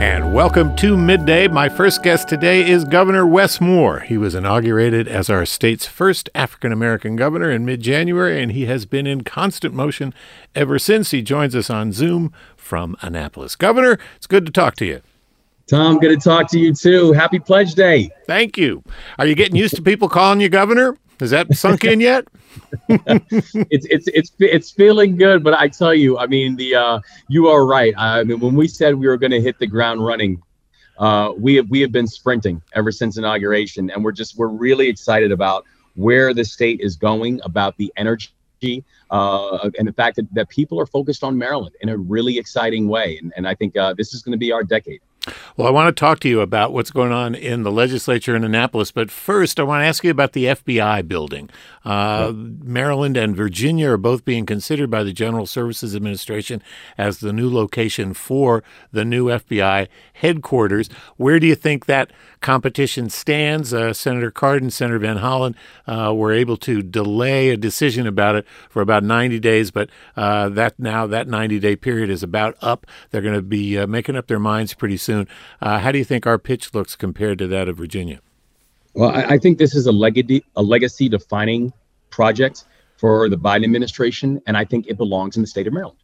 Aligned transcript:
And 0.00 0.32
welcome 0.32 0.76
to 0.76 0.96
Midday. 0.96 1.48
My 1.48 1.68
first 1.68 2.04
guest 2.04 2.28
today 2.28 2.70
is 2.70 2.84
Governor 2.84 3.26
Wes 3.26 3.60
Moore. 3.60 3.98
He 3.98 4.16
was 4.16 4.32
inaugurated 4.32 5.08
as 5.08 5.28
our 5.28 5.44
state's 5.44 5.86
first 5.86 6.30
African 6.36 6.70
American 6.70 7.16
governor 7.16 7.50
in 7.50 7.64
mid 7.64 7.80
January, 7.80 8.40
and 8.40 8.52
he 8.52 8.66
has 8.66 8.86
been 8.86 9.08
in 9.08 9.24
constant 9.24 9.74
motion 9.74 10.14
ever 10.54 10.78
since. 10.78 11.10
He 11.10 11.20
joins 11.20 11.56
us 11.56 11.68
on 11.68 11.92
Zoom 11.92 12.32
from 12.56 12.96
Annapolis. 13.00 13.56
Governor, 13.56 13.98
it's 14.14 14.28
good 14.28 14.46
to 14.46 14.52
talk 14.52 14.76
to 14.76 14.86
you. 14.86 15.00
Tom, 15.66 15.98
good 15.98 16.10
to 16.10 16.16
talk 16.16 16.48
to 16.52 16.60
you 16.60 16.72
too. 16.72 17.12
Happy 17.12 17.40
Pledge 17.40 17.74
Day. 17.74 18.10
Thank 18.24 18.56
you. 18.56 18.84
Are 19.18 19.26
you 19.26 19.34
getting 19.34 19.56
used 19.56 19.74
to 19.74 19.82
people 19.82 20.08
calling 20.08 20.40
you 20.40 20.48
governor? 20.48 20.96
Has 21.20 21.30
that 21.30 21.52
sunk 21.56 21.84
in 21.84 22.00
yet? 22.00 22.26
it's 22.88 23.86
it's 23.90 24.08
it's 24.08 24.32
it's 24.38 24.70
feeling 24.70 25.16
good, 25.16 25.42
but 25.42 25.54
I 25.54 25.68
tell 25.68 25.94
you, 25.94 26.18
I 26.18 26.26
mean, 26.26 26.56
the 26.56 26.74
uh, 26.74 27.00
you 27.28 27.48
are 27.48 27.66
right. 27.66 27.92
I 27.96 28.24
mean, 28.24 28.40
when 28.40 28.54
we 28.54 28.68
said 28.68 28.94
we 28.94 29.06
were 29.06 29.16
going 29.16 29.32
to 29.32 29.40
hit 29.40 29.58
the 29.58 29.66
ground 29.66 30.04
running, 30.04 30.40
uh, 30.98 31.32
we 31.36 31.56
have 31.56 31.68
we 31.68 31.80
have 31.80 31.92
been 31.92 32.06
sprinting 32.06 32.62
ever 32.74 32.92
since 32.92 33.18
inauguration, 33.18 33.90
and 33.90 34.04
we're 34.04 34.12
just 34.12 34.38
we're 34.38 34.48
really 34.48 34.88
excited 34.88 35.32
about 35.32 35.64
where 35.94 36.32
the 36.32 36.44
state 36.44 36.80
is 36.80 36.96
going, 36.96 37.40
about 37.42 37.76
the 37.76 37.92
energy 37.96 38.30
uh, 39.10 39.70
and 39.78 39.86
the 39.86 39.92
fact 39.92 40.16
that, 40.16 40.32
that 40.34 40.48
people 40.48 40.80
are 40.80 40.86
focused 40.86 41.24
on 41.24 41.36
Maryland 41.36 41.74
in 41.80 41.88
a 41.88 41.96
really 41.96 42.38
exciting 42.38 42.88
way. 42.88 43.18
And, 43.20 43.32
and 43.36 43.48
I 43.48 43.54
think 43.54 43.76
uh, 43.76 43.94
this 43.94 44.14
is 44.14 44.22
going 44.22 44.32
to 44.32 44.38
be 44.38 44.52
our 44.52 44.62
decade. 44.62 45.00
Well, 45.56 45.66
I 45.66 45.70
want 45.70 45.94
to 45.94 45.98
talk 45.98 46.20
to 46.20 46.28
you 46.28 46.40
about 46.40 46.72
what's 46.72 46.90
going 46.90 47.12
on 47.12 47.34
in 47.34 47.62
the 47.62 47.72
legislature 47.72 48.36
in 48.36 48.44
Annapolis, 48.44 48.92
but 48.92 49.10
first, 49.10 49.58
I 49.58 49.64
want 49.64 49.82
to 49.82 49.86
ask 49.86 50.04
you 50.04 50.10
about 50.10 50.32
the 50.32 50.44
FBI 50.44 51.06
building. 51.08 51.50
Uh, 51.84 52.32
Maryland 52.34 53.16
and 53.16 53.34
Virginia 53.34 53.90
are 53.90 53.96
both 53.96 54.24
being 54.24 54.46
considered 54.46 54.90
by 54.90 55.02
the 55.02 55.12
General 55.12 55.46
Services 55.46 55.96
Administration 55.96 56.62
as 56.96 57.18
the 57.18 57.32
new 57.32 57.52
location 57.52 58.14
for 58.14 58.62
the 58.92 59.04
new 59.04 59.26
FBI 59.26 59.88
headquarters. 60.14 60.88
Where 61.16 61.40
do 61.40 61.46
you 61.46 61.54
think 61.54 61.86
that 61.86 62.12
competition 62.40 63.10
stands? 63.10 63.74
Uh, 63.74 63.92
Senator 63.92 64.30
Cardin, 64.30 64.70
Senator 64.70 64.98
Van 64.98 65.18
Hollen 65.18 65.54
uh, 65.86 66.14
were 66.14 66.32
able 66.32 66.56
to 66.58 66.82
delay 66.82 67.50
a 67.50 67.56
decision 67.56 68.06
about 68.06 68.36
it 68.36 68.46
for 68.68 68.82
about 68.82 69.02
90 69.02 69.40
days, 69.40 69.70
but 69.70 69.88
uh, 70.16 70.48
that 70.50 70.78
now 70.78 71.06
that 71.06 71.26
90 71.26 71.58
day 71.58 71.74
period 71.74 72.10
is 72.10 72.22
about 72.22 72.56
up. 72.60 72.86
They're 73.10 73.22
going 73.22 73.34
to 73.34 73.42
be 73.42 73.78
uh, 73.78 73.86
making 73.86 74.14
up 74.14 74.26
their 74.26 74.38
minds 74.38 74.74
pretty 74.74 74.96
soon. 74.96 75.07
Uh, 75.08 75.78
how 75.78 75.92
do 75.92 75.98
you 75.98 76.04
think 76.04 76.26
our 76.26 76.38
pitch 76.38 76.74
looks 76.74 76.96
compared 76.96 77.38
to 77.38 77.46
that 77.48 77.68
of 77.68 77.76
Virginia? 77.76 78.20
Well, 78.94 79.10
I, 79.10 79.22
I 79.22 79.38
think 79.38 79.58
this 79.58 79.74
is 79.74 79.86
a 79.86 79.92
legacy, 79.92 80.44
a 80.56 80.62
legacy 80.62 81.08
defining 81.08 81.72
project 82.10 82.64
for 82.96 83.28
the 83.28 83.36
Biden 83.36 83.64
administration, 83.64 84.40
and 84.46 84.56
I 84.56 84.64
think 84.64 84.86
it 84.88 84.96
belongs 84.96 85.36
in 85.36 85.42
the 85.42 85.46
state 85.46 85.66
of 85.66 85.72
Maryland. 85.72 85.98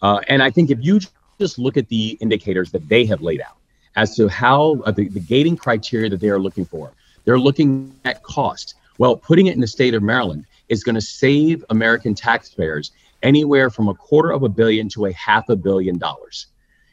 Uh, 0.00 0.20
and 0.28 0.42
I 0.42 0.50
think 0.50 0.70
if 0.70 0.78
you 0.80 1.00
just 1.38 1.58
look 1.58 1.76
at 1.76 1.88
the 1.88 2.18
indicators 2.20 2.72
that 2.72 2.88
they 2.88 3.04
have 3.06 3.22
laid 3.22 3.40
out 3.40 3.56
as 3.94 4.16
to 4.16 4.28
how 4.28 4.82
uh, 4.84 4.90
the, 4.90 5.08
the 5.08 5.20
gating 5.20 5.56
criteria 5.56 6.10
that 6.10 6.20
they 6.20 6.28
are 6.28 6.40
looking 6.40 6.64
for, 6.64 6.92
they're 7.24 7.38
looking 7.38 7.94
at 8.04 8.22
cost. 8.22 8.74
Well, 8.98 9.16
putting 9.16 9.46
it 9.46 9.54
in 9.54 9.60
the 9.60 9.66
state 9.66 9.94
of 9.94 10.02
Maryland 10.02 10.44
is 10.68 10.82
going 10.82 10.94
to 10.94 11.00
save 11.00 11.64
American 11.70 12.14
taxpayers 12.14 12.90
anywhere 13.22 13.70
from 13.70 13.88
a 13.88 13.94
quarter 13.94 14.32
of 14.32 14.42
a 14.42 14.48
billion 14.48 14.88
to 14.90 15.06
a 15.06 15.12
half 15.12 15.48
a 15.48 15.56
billion 15.56 15.98
dollars. 15.98 16.46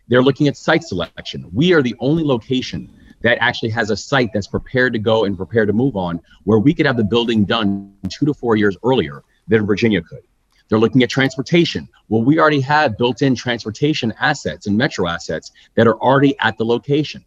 They're 0.10 0.24
looking 0.24 0.48
at 0.48 0.58
site 0.58 0.84
selection. 0.84 1.50
We 1.54 1.74
are 1.74 1.82
the 1.82 1.96
only 2.00 2.24
location 2.24 2.92
that 3.22 3.38
actually 3.42 3.70
has 3.70 3.90
a 3.90 3.98
site 3.98 4.32
that's 4.34 4.48
prepared 4.48 4.94
to 4.94 5.00
go 5.00 5.24
and 5.24 5.38
prepared 5.38 5.68
to 5.68 5.74
move 5.74 5.96
on, 5.96 6.20
where 6.44 6.60
we 6.60 6.74
could 6.74 6.86
have 6.86 6.98
the 6.98 7.04
building 7.04 7.46
done 7.46 7.94
two 8.10 8.26
to 8.26 8.34
four 8.34 8.56
years 8.56 8.76
earlier 8.84 9.24
than 9.48 9.66
Virginia 9.66 10.02
could. 10.02 10.22
They're 10.68 10.80
looking 10.80 11.04
at 11.04 11.10
transportation. 11.10 11.88
Well, 12.10 12.24
we 12.24 12.40
already 12.40 12.62
have 12.62 12.98
built 12.98 13.22
in 13.22 13.36
transportation 13.36 14.14
assets 14.20 14.68
and 14.68 14.78
metro 14.78 15.08
assets 15.08 15.52
that 15.76 15.88
are 15.88 16.00
already 16.00 16.38
at 16.40 16.58
the 16.58 16.66
location. 16.66 17.26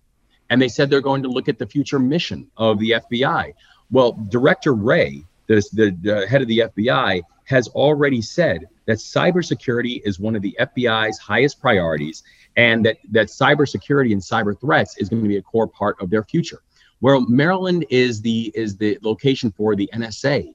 And 0.49 0.61
they 0.61 0.69
said 0.69 0.91
they're 0.91 1.01
going 1.01 1.23
to 1.23 1.29
look 1.29 1.49
at 1.49 1.59
the 1.59 1.67
future 1.67 1.99
mission 1.99 2.51
of 2.57 2.79
the 2.79 2.91
FBI. 3.11 3.53
Well, 3.91 4.13
Director 4.29 4.75
Wray, 4.75 5.25
the, 5.49 5.63
the, 5.73 5.97
the 6.03 6.27
head 6.27 6.43
of 6.43 6.49
the 6.49 6.59
FBI, 6.59 7.23
has 7.45 7.69
already 7.69 8.23
said 8.23 8.69
that 8.87 8.99
cybersecurity 8.99 10.01
is 10.05 10.21
one 10.21 10.37
of 10.37 10.43
the 10.43 10.57
FBI's 10.61 11.19
highest 11.19 11.61
priorities 11.61 12.23
and 12.57 12.85
that, 12.85 12.99
that 13.11 13.29
cybersecurity 13.29 14.13
and 14.13 14.21
cyber 14.21 14.59
threats 14.59 14.97
is 14.99 15.09
going 15.09 15.23
to 15.23 15.29
be 15.29 15.37
a 15.37 15.43
core 15.43 15.67
part 15.67 15.97
of 16.01 16.11
their 16.11 16.23
future. 16.23 16.61
Where 17.01 17.21
Maryland 17.21 17.87
is 17.91 18.21
the 18.21 18.53
is 18.55 18.77
the 18.77 18.99
location 19.03 19.51
for 19.51 19.75
the 19.75 19.91
NSA 19.93 20.55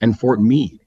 and 0.00 0.18
Fort 0.18 0.42
Meade 0.42 0.80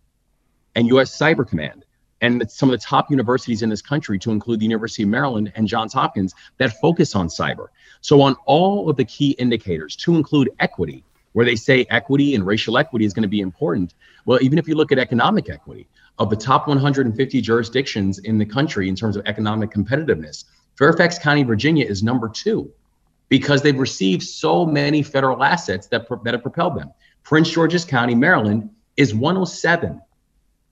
and 0.75 0.87
U.S. 0.87 1.17
Cyber 1.17 1.47
Command 1.47 1.83
and 2.21 2.49
some 2.51 2.69
of 2.69 2.79
the 2.79 2.85
top 2.85 3.09
universities 3.09 3.61
in 3.61 3.69
this 3.69 3.81
country, 3.81 4.19
to 4.19 4.31
include 4.31 4.59
the 4.59 4.65
University 4.65 5.03
of 5.03 5.09
Maryland 5.09 5.51
and 5.55 5.67
Johns 5.67 5.93
Hopkins, 5.93 6.33
that 6.57 6.79
focus 6.81 7.15
on 7.15 7.27
cyber. 7.27 7.67
So, 8.01 8.21
on 8.21 8.35
all 8.45 8.89
of 8.89 8.97
the 8.97 9.05
key 9.05 9.31
indicators, 9.31 9.95
to 9.97 10.15
include 10.15 10.49
equity, 10.59 11.03
where 11.33 11.45
they 11.45 11.55
say 11.55 11.85
equity 11.89 12.35
and 12.35 12.45
racial 12.45 12.77
equity 12.77 13.05
is 13.05 13.13
going 13.13 13.23
to 13.23 13.29
be 13.29 13.39
important. 13.39 13.93
Well, 14.25 14.39
even 14.41 14.57
if 14.57 14.67
you 14.67 14.75
look 14.75 14.91
at 14.91 14.99
economic 14.99 15.49
equity, 15.49 15.87
of 16.19 16.29
the 16.29 16.35
top 16.35 16.67
150 16.67 17.41
jurisdictions 17.41 18.19
in 18.19 18.37
the 18.37 18.45
country 18.45 18.89
in 18.89 18.95
terms 18.95 19.15
of 19.15 19.25
economic 19.25 19.71
competitiveness, 19.71 20.45
Fairfax 20.77 21.17
County, 21.17 21.43
Virginia 21.43 21.85
is 21.85 22.03
number 22.03 22.29
two 22.29 22.71
because 23.29 23.61
they've 23.61 23.79
received 23.79 24.23
so 24.23 24.65
many 24.65 25.01
federal 25.01 25.43
assets 25.43 25.87
that, 25.87 26.07
that 26.23 26.33
have 26.33 26.41
propelled 26.41 26.77
them. 26.77 26.91
Prince 27.23 27.49
George's 27.49 27.85
County, 27.85 28.15
Maryland 28.15 28.69
is 28.97 29.13
107 29.13 30.01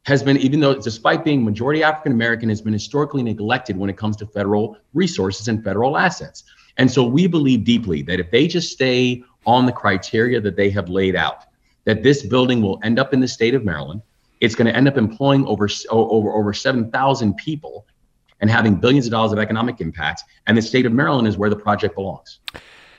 has 0.07 0.23
been, 0.23 0.37
even 0.37 0.61
though 0.61 0.73
despite 0.73 1.25
being 1.25 1.43
majority 1.43 1.83
African 1.83 2.13
American, 2.13 2.47
has 2.47 2.61
been 2.61 2.71
historically 2.71 3.21
neglected 3.21 3.75
when 3.75 3.89
it 3.89 3.97
comes 3.97 4.15
to 4.17 4.25
federal 4.25 4.77
resources 4.93 5.49
and 5.49 5.61
federal 5.61 5.97
assets. 5.97 6.45
And 6.77 6.89
so 6.89 7.03
we 7.03 7.27
believe 7.27 7.65
deeply 7.65 8.03
that 8.03 8.19
if 8.19 8.31
they 8.31 8.47
just 8.47 8.71
stay 8.71 9.23
on 9.45 9.65
the 9.65 9.71
criteria 9.73 10.39
that 10.39 10.55
they 10.55 10.69
have 10.69 10.87
laid 10.87 11.17
out, 11.17 11.43
that 11.83 12.03
this 12.03 12.25
building 12.25 12.61
will 12.61 12.79
end 12.83 12.99
up 12.99 13.13
in 13.13 13.19
the 13.19 13.27
state 13.27 13.53
of 13.53 13.65
Maryland. 13.65 14.01
It's 14.39 14.55
going 14.55 14.67
to 14.67 14.75
end 14.75 14.87
up 14.87 14.97
employing 14.97 15.45
over 15.45 15.67
over 15.89 16.31
over 16.31 16.53
7,000 16.53 17.35
people 17.37 17.87
and 18.39 18.49
having 18.49 18.75
billions 18.75 19.05
of 19.05 19.11
dollars 19.11 19.31
of 19.31 19.39
economic 19.39 19.81
impact. 19.81 20.23
And 20.45 20.57
the 20.57 20.61
state 20.61 20.85
of 20.85 20.91
Maryland 20.93 21.27
is 21.27 21.37
where 21.37 21.49
the 21.49 21.55
project 21.55 21.95
belongs. 21.95 22.39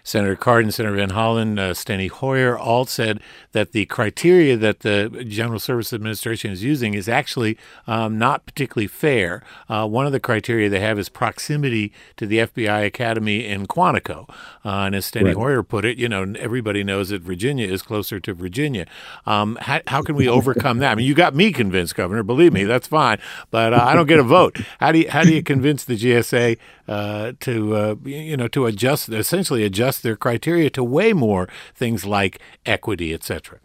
Senator 0.09 0.37
Cardin, 0.37 0.73
Senator 0.73 0.97
Van 0.97 1.11
Hollen, 1.11 1.59
uh, 1.59 1.75
Steny 1.75 2.09
Hoyer 2.09 2.59
all 2.59 2.87
said 2.87 3.21
that 3.53 3.73
the 3.73 3.85
criteria 3.85 4.57
that 4.57 4.81
the 4.81 5.23
General 5.29 5.59
Service 5.59 5.93
Administration 5.93 6.51
is 6.51 6.65
using 6.65 6.95
is 6.95 7.11
actually 7.11 7.59
um, 7.87 8.17
not 8.17 8.47
particularly 8.47 8.87
fair. 8.87 9.43
Uh, 9.69 9.87
one 9.87 10.07
of 10.07 10.13
the 10.13 10.19
criteria 10.19 10.71
they 10.71 10.81
have 10.81 10.99
is 10.99 11.11
proximity 11.11 11.93
to 12.17 12.27
the 12.27 12.39
FBI 12.39 12.87
Academy 12.87 13.45
in 13.45 13.67
Quantico. 13.67 14.27
Uh, 14.65 14.87
and 14.87 14.95
as 14.95 15.11
Steny 15.11 15.25
right. 15.25 15.35
Hoyer 15.35 15.63
put 15.63 15.85
it, 15.85 15.99
you 15.99 16.09
know, 16.09 16.33
everybody 16.39 16.83
knows 16.83 17.11
that 17.11 17.21
Virginia 17.21 17.67
is 17.67 17.83
closer 17.83 18.19
to 18.19 18.33
Virginia. 18.33 18.87
Um, 19.27 19.59
how, 19.61 19.83
how, 19.89 20.01
can 20.01 20.17
we 20.17 20.27
overcome 20.27 20.79
that? 20.79 20.93
I 20.93 20.95
mean, 20.95 21.07
you 21.07 21.15
got 21.15 21.35
me 21.35 21.53
convinced, 21.53 21.95
Governor. 21.95 22.23
Believe 22.23 22.55
me, 22.55 22.65
that's 22.65 22.87
fine. 22.87 23.19
But 23.51 23.75
uh, 23.75 23.85
I 23.85 23.95
don't 23.95 24.07
get 24.07 24.19
a 24.19 24.23
vote. 24.23 24.59
How 24.81 24.91
do 24.91 25.01
you, 25.01 25.11
how 25.11 25.23
do 25.23 25.35
you 25.35 25.43
convince 25.43 25.85
the 25.85 25.99
GSA 25.99 26.57
uh, 26.89 27.33
to 27.41 27.77
uh, 27.77 27.95
you 28.05 28.37
know 28.37 28.49
to 28.49 28.65
adjust 28.65 29.11
essentially 29.11 29.63
adjust 29.63 29.98
their 30.01 30.17
criteria 30.17 30.71
to 30.71 30.85
weigh 30.85 31.13
more 31.13 31.49
things 31.75 32.05
like 32.05 32.41
equity, 32.67 33.13
et 33.13 33.25
cetera. 33.25 33.59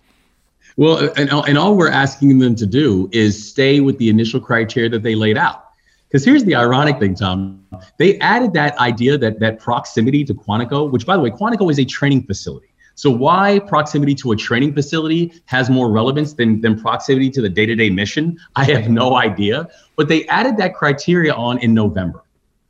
Well, 0.75 1.11
and, 1.17 1.29
and 1.31 1.57
all 1.57 1.75
we're 1.77 1.91
asking 1.91 2.39
them 2.39 2.55
to 2.55 2.65
do 2.65 3.09
is 3.11 3.49
stay 3.49 3.79
with 3.79 3.97
the 3.99 4.09
initial 4.09 4.39
criteria 4.39 4.89
that 4.89 5.03
they 5.03 5.15
laid 5.15 5.37
out. 5.37 5.65
Because 6.07 6.25
here's 6.25 6.43
the 6.43 6.55
ironic 6.55 6.99
thing, 6.99 7.15
Tom. 7.15 7.65
They 7.97 8.19
added 8.19 8.53
that 8.53 8.77
idea 8.77 9.17
that 9.17 9.39
that 9.39 9.59
proximity 9.59 10.23
to 10.25 10.33
Quantico, 10.33 10.91
which 10.91 11.05
by 11.05 11.15
the 11.15 11.23
way, 11.23 11.31
Quantico 11.31 11.71
is 11.71 11.79
a 11.79 11.85
training 11.85 12.23
facility. 12.23 12.67
So 12.95 13.09
why 13.09 13.59
proximity 13.67 14.13
to 14.15 14.31
a 14.31 14.35
training 14.35 14.75
facility 14.75 15.33
has 15.45 15.69
more 15.71 15.91
relevance 15.91 16.33
than, 16.33 16.61
than 16.61 16.79
proximity 16.79 17.31
to 17.31 17.41
the 17.41 17.49
day-to-day 17.49 17.89
mission, 17.89 18.37
I 18.55 18.65
have 18.65 18.89
no 18.89 19.15
idea. 19.15 19.67
But 19.95 20.07
they 20.07 20.27
added 20.27 20.57
that 20.57 20.75
criteria 20.75 21.33
on 21.33 21.57
in 21.59 21.73
November. 21.73 22.21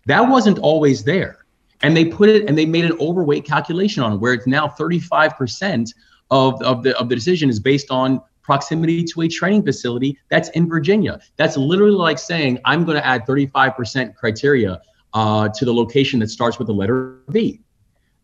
That 0.06 0.21
wasn't 0.21 0.59
always 0.59 1.04
there. 1.04 1.43
And 1.83 1.95
they 1.95 2.06
put 2.06 2.30
it 2.30 2.47
and 2.47 2.57
they 2.57 2.65
made 2.65 2.85
an 2.85 2.97
overweight 3.00 3.45
calculation 3.45 4.01
on 4.01 4.19
where 4.19 4.33
it's 4.33 4.47
now 4.47 4.68
35% 4.68 5.94
of, 6.31 6.62
of 6.63 6.83
the 6.83 6.97
of 6.97 7.09
the 7.09 7.15
decision 7.15 7.50
is 7.50 7.59
based 7.59 7.91
on 7.91 8.21
proximity 8.41 9.03
to 9.03 9.21
a 9.21 9.27
training 9.27 9.63
facility 9.63 10.18
that's 10.30 10.50
in 10.50 10.68
Virginia. 10.68 11.19
That's 11.38 11.57
literally 11.57 11.95
like 11.95 12.19
saying 12.19 12.59
I'm 12.65 12.83
going 12.83 12.97
to 12.97 13.06
add 13.06 13.25
35% 13.25 14.15
criteria 14.15 14.81
uh, 15.13 15.50
to 15.50 15.65
the 15.65 15.74
location 15.74 16.19
that 16.19 16.30
starts 16.30 16.57
with 16.57 16.68
the 16.68 16.74
letter 16.74 17.19
V. 17.30 17.62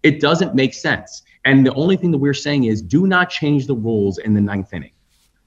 It 0.04 0.20
doesn't 0.20 0.56
make 0.56 0.74
sense. 0.74 1.24
And 1.46 1.66
the 1.66 1.74
only 1.74 1.98
thing 1.98 2.12
that 2.12 2.18
we're 2.18 2.34
saying 2.34 2.66
is 2.66 2.82
do 2.82 3.08
not 3.08 3.30
change 3.30 3.68
the 3.68 3.76
rules 3.76 4.18
in 4.18 4.34
the 4.34 4.42
ninth 4.42 4.74
inning. 4.74 4.92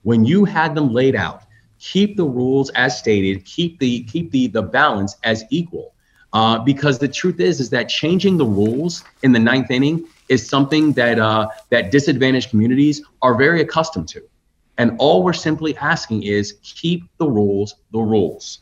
When 0.01 0.25
you 0.25 0.43
had 0.43 0.75
them 0.75 0.91
laid 0.91 1.15
out, 1.15 1.43
keep 1.79 2.17
the 2.17 2.25
rules 2.25 2.69
as 2.71 2.97
stated, 2.97 3.45
keep 3.45 3.79
the 3.79 4.03
keep 4.05 4.31
the 4.31 4.47
the 4.47 4.61
balance 4.61 5.17
as 5.23 5.43
equal. 5.49 5.93
Uh, 6.33 6.57
because 6.57 6.97
the 6.97 7.07
truth 7.07 7.39
is, 7.39 7.59
is 7.59 7.69
that 7.69 7.87
changing 7.87 8.37
the 8.37 8.45
rules 8.45 9.03
in 9.21 9.31
the 9.31 9.39
ninth 9.39 9.69
inning 9.69 10.03
is 10.29 10.47
something 10.47 10.91
that 10.93 11.19
uh, 11.19 11.47
that 11.69 11.91
disadvantaged 11.91 12.49
communities 12.49 13.03
are 13.21 13.35
very 13.35 13.61
accustomed 13.61 14.07
to, 14.07 14.21
and 14.79 14.95
all 14.97 15.23
we're 15.23 15.31
simply 15.31 15.77
asking 15.77 16.23
is 16.23 16.53
keep 16.63 17.03
the 17.19 17.27
rules 17.27 17.75
the 17.91 17.99
rules. 17.99 18.61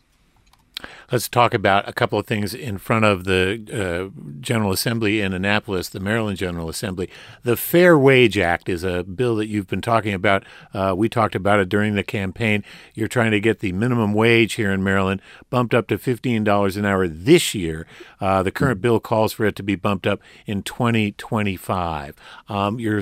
Let's 1.12 1.28
talk 1.28 1.54
about 1.54 1.88
a 1.88 1.94
couple 1.94 2.18
of 2.18 2.26
things 2.26 2.54
in 2.54 2.78
front 2.78 3.06
of 3.06 3.26
the 3.26 4.12
uh, 4.14 4.22
General 4.40 4.72
Assembly 4.72 5.22
in 5.22 5.34
Annapolis, 5.34 5.90
the 5.90 6.00
Maryland 6.00 6.38
General 6.38 6.70
Assembly. 6.70 7.10
The 7.44 7.58
Fair 7.58 7.98
Wage 7.98 8.38
Act 8.38 8.70
is 8.70 8.84
a 8.84 9.04
bill 9.04 9.36
that 9.36 9.48
you've 9.48 9.68
been 9.68 9.82
talking 9.82 10.14
about. 10.14 10.44
Uh, 10.74 10.94
we 10.96 11.10
talked 11.10 11.36
about 11.36 11.60
it 11.60 11.70
during 11.70 11.96
the 11.96 12.04
campaign. 12.04 12.64
You're 12.94 13.08
trying 13.08 13.32
to 13.32 13.40
get 13.40 13.60
the 13.60 13.72
minimum 13.74 14.14
wage 14.14 14.54
here 14.54 14.72
in 14.72 14.84
Maryland 14.84 15.22
bumped 15.50 15.74
up 15.74 15.88
to 15.88 15.98
$15 15.98 16.78
an 16.78 16.86
hour 16.86 17.08
this 17.08 17.54
year. 17.54 17.86
Uh, 18.20 18.44
the 18.44 18.52
current 18.52 18.82
bill 18.82 19.00
calls 19.00 19.34
for 19.34 19.46
it 19.46 19.56
to 19.56 19.64
be 19.64 19.76
bumped 19.76 20.08
up 20.08 20.22
in 20.46 20.64
2025. 20.64 22.16
Um, 22.48 22.80
your 22.80 23.02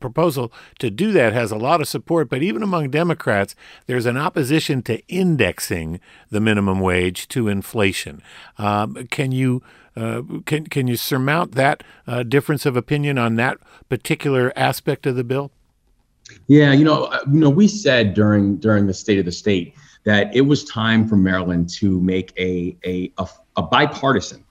proposal 0.00 0.52
to 0.78 0.90
do 0.90 1.12
that 1.12 1.32
has 1.32 1.50
a 1.50 1.56
lot 1.56 1.80
of 1.80 1.88
support, 1.88 2.28
but 2.28 2.42
even 2.42 2.62
among 2.62 2.90
Democrats, 2.90 3.54
there's 3.86 4.06
an 4.06 4.16
opposition 4.16 4.82
to 4.82 5.06
indexing 5.08 6.00
the 6.30 6.40
minimum 6.40 6.80
wage 6.80 7.13
to 7.14 7.48
inflation. 7.48 8.22
Um, 8.58 9.06
can 9.10 9.32
you 9.32 9.62
uh, 9.96 10.22
can 10.44 10.66
can 10.66 10.86
you 10.86 10.96
surmount 10.96 11.52
that 11.52 11.82
uh, 12.06 12.22
difference 12.22 12.66
of 12.66 12.76
opinion 12.76 13.18
on 13.18 13.36
that 13.36 13.58
particular 13.88 14.52
aspect 14.56 15.06
of 15.06 15.16
the 15.16 15.24
bill? 15.24 15.50
Yeah, 16.46 16.72
you 16.72 16.84
know, 16.84 17.04
uh, 17.04 17.20
you 17.30 17.40
know, 17.40 17.50
we 17.50 17.68
said 17.68 18.14
during 18.14 18.56
during 18.56 18.86
the 18.86 18.94
State 18.94 19.18
of 19.18 19.24
the 19.24 19.32
State 19.32 19.74
that 20.04 20.34
it 20.34 20.42
was 20.42 20.64
time 20.64 21.06
for 21.06 21.16
Maryland 21.16 21.68
to 21.70 22.00
make 22.00 22.32
a 22.38 22.76
a, 22.84 23.12
a, 23.18 23.28
a 23.56 23.62
bipartisan, 23.62 24.44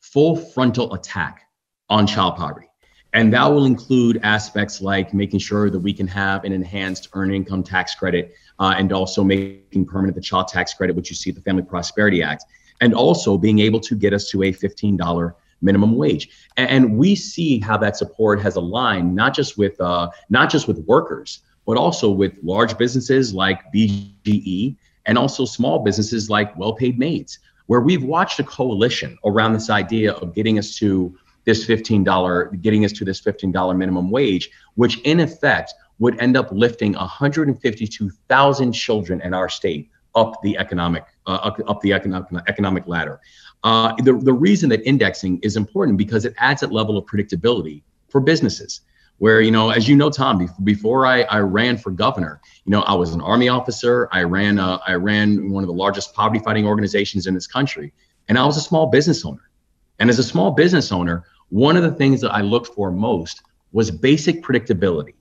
full 0.00 0.36
frontal 0.36 0.92
attack 0.94 1.42
on 1.88 2.06
child 2.06 2.36
poverty. 2.36 2.66
And 3.12 3.32
that 3.32 3.46
will 3.46 3.64
include 3.64 4.20
aspects 4.22 4.80
like 4.80 5.12
making 5.12 5.40
sure 5.40 5.68
that 5.68 5.80
we 5.80 5.92
can 5.92 6.06
have 6.06 6.44
an 6.44 6.52
enhanced 6.52 7.08
earned 7.12 7.34
income 7.34 7.64
tax 7.64 7.94
credit 7.94 8.34
uh, 8.60 8.74
and 8.76 8.92
also 8.92 9.24
making 9.24 9.86
permanent 9.86 10.14
the 10.14 10.20
child 10.20 10.48
tax 10.48 10.72
credit, 10.74 10.94
which 10.94 11.10
you 11.10 11.16
see 11.16 11.30
the 11.30 11.40
Family 11.40 11.62
Prosperity 11.62 12.22
Act, 12.22 12.44
and 12.80 12.94
also 12.94 13.36
being 13.36 13.58
able 13.58 13.80
to 13.80 13.96
get 13.96 14.12
us 14.12 14.28
to 14.30 14.42
a 14.42 14.52
$15 14.52 15.34
minimum 15.62 15.96
wage. 15.96 16.28
And, 16.56 16.96
we 16.96 17.14
see 17.14 17.58
how 17.58 17.76
that 17.78 17.96
support 17.96 18.40
has 18.40 18.56
aligned 18.56 19.14
not 19.14 19.34
just 19.34 19.58
with 19.58 19.80
uh, 19.80 20.10
not 20.28 20.50
just 20.50 20.68
with 20.68 20.78
workers, 20.86 21.40
but 21.66 21.76
also 21.76 22.10
with 22.10 22.34
large 22.42 22.76
businesses 22.78 23.34
like 23.34 23.60
BGE 23.72 24.76
and 25.06 25.18
also 25.18 25.44
small 25.44 25.78
businesses 25.80 26.28
like 26.28 26.56
well-paid 26.58 26.98
maids, 26.98 27.38
where 27.66 27.80
we've 27.80 28.04
watched 28.04 28.38
a 28.40 28.44
coalition 28.44 29.16
around 29.24 29.52
this 29.54 29.70
idea 29.70 30.12
of 30.12 30.34
getting 30.34 30.58
us 30.58 30.76
to 30.76 31.16
this 31.44 31.66
$15, 31.66 32.60
getting 32.60 32.84
us 32.84 32.92
to 32.92 33.04
this 33.04 33.20
$15 33.20 33.76
minimum 33.76 34.10
wage, 34.10 34.50
which 34.74 34.98
in 35.00 35.20
effect 35.20 35.74
would 36.00 36.18
end 36.18 36.36
up 36.36 36.50
lifting 36.50 36.94
152,000 36.94 38.72
children 38.72 39.20
in 39.20 39.32
our 39.32 39.48
state 39.48 39.88
up 40.16 40.42
the 40.42 40.58
economic 40.58 41.04
uh, 41.26 41.52
up, 41.68 41.80
the 41.82 41.92
economic 41.92 42.28
economic 42.48 42.86
ladder. 42.88 43.20
Uh, 43.62 43.94
the, 43.98 44.14
the 44.14 44.32
reason 44.32 44.68
that 44.70 44.82
indexing 44.84 45.38
is 45.42 45.56
important 45.56 45.96
because 45.96 46.24
it 46.24 46.34
adds 46.38 46.62
that 46.62 46.72
level 46.72 46.96
of 46.96 47.04
predictability 47.04 47.82
for 48.08 48.20
businesses. 48.20 48.80
Where 49.18 49.42
you 49.42 49.50
know, 49.50 49.68
as 49.68 49.86
you 49.86 49.94
know, 49.96 50.08
Tom, 50.08 50.48
before 50.64 51.04
I, 51.04 51.22
I 51.24 51.40
ran 51.40 51.76
for 51.76 51.90
governor, 51.90 52.40
you 52.64 52.70
know, 52.70 52.80
I 52.82 52.94
was 52.94 53.12
an 53.12 53.20
army 53.20 53.50
officer. 53.50 54.08
I 54.10 54.22
ran 54.22 54.58
uh, 54.58 54.78
I 54.86 54.94
ran 54.94 55.50
one 55.50 55.62
of 55.62 55.68
the 55.68 55.74
largest 55.74 56.14
poverty 56.14 56.42
fighting 56.42 56.66
organizations 56.66 57.26
in 57.26 57.34
this 57.34 57.46
country, 57.46 57.92
and 58.28 58.38
I 58.38 58.46
was 58.46 58.56
a 58.56 58.62
small 58.62 58.86
business 58.86 59.24
owner. 59.24 59.50
And 59.98 60.08
as 60.08 60.18
a 60.18 60.24
small 60.24 60.52
business 60.52 60.90
owner, 60.90 61.24
one 61.50 61.76
of 61.76 61.82
the 61.82 61.92
things 61.92 62.22
that 62.22 62.32
I 62.32 62.40
looked 62.40 62.68
for 62.74 62.90
most 62.90 63.42
was 63.72 63.90
basic 63.90 64.42
predictability 64.42 65.12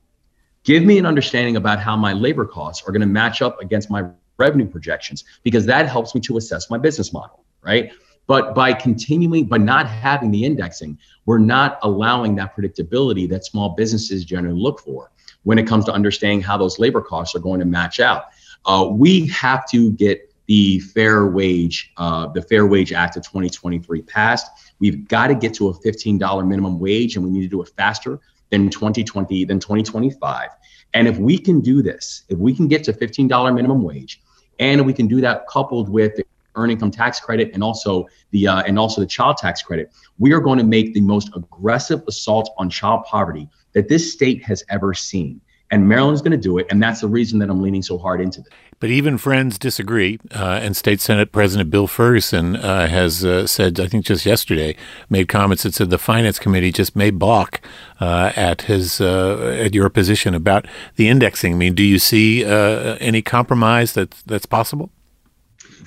give 0.64 0.84
me 0.84 0.98
an 0.98 1.06
understanding 1.06 1.56
about 1.56 1.80
how 1.80 1.96
my 1.96 2.14
labor 2.14 2.46
costs 2.46 2.88
are 2.88 2.92
going 2.92 3.02
to 3.02 3.08
match 3.08 3.42
up 3.42 3.62
against 3.62 3.90
my 3.90 4.06
revenue 4.38 4.68
projections 4.68 5.24
because 5.44 5.66
that 5.66 5.88
helps 5.88 6.16
me 6.16 6.22
to 6.22 6.38
assess 6.38 6.70
my 6.70 6.78
business 6.78 7.12
model 7.14 7.44
right? 7.62 7.92
But 8.28 8.54
by 8.54 8.74
continuing 8.74 9.46
by 9.46 9.58
not 9.58 9.88
having 9.88 10.32
the 10.32 10.46
indexing 10.46 10.98
we're 11.26 11.40
not 11.40 11.80
allowing 11.84 12.36
that 12.36 12.56
predictability 12.56 13.28
that 13.30 13.46
small 13.46 13.70
businesses 13.70 14.26
generally 14.26 14.60
look 14.60 14.80
for 14.80 15.12
when 15.44 15.58
it 15.58 15.68
comes 15.68 15.86
to 15.86 15.92
understanding 15.92 16.42
how 16.42 16.58
those 16.58 16.80
labor 16.80 17.02
costs 17.02 17.36
are 17.36 17.40
going 17.40 17.60
to 17.60 17.66
match 17.66 18.00
out. 18.00 18.26
Uh, 18.66 18.88
we 18.92 19.28
have 19.28 19.68
to 19.70 19.92
get 19.94 20.34
the 20.48 20.80
fair 20.80 21.28
wage 21.28 21.92
uh, 21.98 22.28
the 22.28 22.42
fair 22.42 22.66
wage 22.66 22.92
act 22.92 23.16
of 23.16 23.24
2023 23.24 24.02
passed. 24.04 24.48
We've 24.80 25.08
got 25.08 25.28
to 25.28 25.36
get 25.36 25.54
to 25.56 25.70
a 25.70 25.74
$15 25.74 26.48
minimum 26.48 26.80
wage 26.80 27.16
and 27.16 27.24
we 27.24 27.32
need 27.32 27.42
to 27.42 27.48
do 27.48 27.62
it 27.62 27.70
faster 27.78 28.20
than 28.50 28.70
2020 28.70 29.46
than 29.46 29.60
2025. 29.60 30.50
And 30.94 31.08
if 31.08 31.18
we 31.18 31.38
can 31.38 31.62
do 31.62 31.82
this, 31.82 32.24
if 32.30 32.38
we 32.38 32.54
can 32.54 32.68
get 32.68 32.84
to 32.86 32.94
$15 32.94 33.56
minimum 33.56 33.84
wage, 33.84 34.22
and 34.60 34.86
we 34.86 34.94
can 34.94 35.08
do 35.08 35.22
that 35.22 35.48
coupled 35.48 35.90
with 35.90 36.16
the 36.16 36.26
earned 36.56 36.72
income 36.72 36.92
tax 36.92 37.20
credit 37.20 37.52
and 37.54 37.64
also 37.64 38.08
the 38.32 38.48
uh, 38.48 38.62
and 38.64 38.78
also 38.78 39.02
the 39.02 39.08
child 39.08 39.38
tax 39.38 39.62
credit, 39.62 39.92
we 40.18 40.34
are 40.34 40.40
going 40.40 40.58
to 40.58 40.66
make 40.66 40.94
the 40.94 41.02
most 41.02 41.30
aggressive 41.36 42.04
assault 42.08 42.50
on 42.58 42.70
child 42.70 43.04
poverty 43.06 43.48
that 43.74 43.88
this 43.88 44.12
state 44.12 44.44
has 44.44 44.64
ever 44.70 44.94
seen 44.94 45.40
and 45.72 45.88
Maryland's 45.88 46.22
going 46.22 46.32
to 46.32 46.38
do 46.38 46.58
it, 46.58 46.68
and 46.70 46.82
that's 46.82 47.02
the 47.02 47.08
reason 47.08 47.40
that 47.40 47.50
I'm 47.50 47.62
leaning 47.62 47.82
so 47.82 47.98
hard 47.98 48.22
into 48.22 48.42
this. 48.42 48.52
But 48.80 48.90
even 48.90 49.18
friends 49.18 49.60
disagree, 49.60 50.20
uh, 50.32 50.60
and 50.62 50.76
State 50.76 51.02
Senate 51.02 51.32
President 51.32 51.70
Bill 51.70 51.86
Ferguson 51.86 52.56
uh, 52.56 52.88
has 52.88 53.26
uh, 53.26 53.46
said, 53.46 53.80
I 53.80 53.88
think 53.88 54.06
just 54.06 54.26
yesterday, 54.26 54.78
made 55.10 55.28
comments 55.28 55.64
that 55.64 55.74
said 55.74 55.90
the 55.90 55.98
Finance 55.98 56.40
Committee 56.40 56.72
just 56.72 56.96
may 56.96 57.12
balk 57.12 57.60
uh, 58.00 58.32
at 58.36 58.64
his 58.64 59.02
uh, 59.02 59.58
at 59.60 59.74
your 59.74 59.90
position 59.90 60.34
about 60.34 60.66
the 60.96 61.10
indexing. 61.10 61.54
I 61.54 61.58
mean, 61.58 61.76
do 61.76 61.84
you 61.84 62.00
see 62.00 62.46
uh, 62.46 62.96
any 63.00 63.22
compromise 63.22 63.94
that 63.94 64.12
that's 64.26 64.46
possible? 64.46 64.90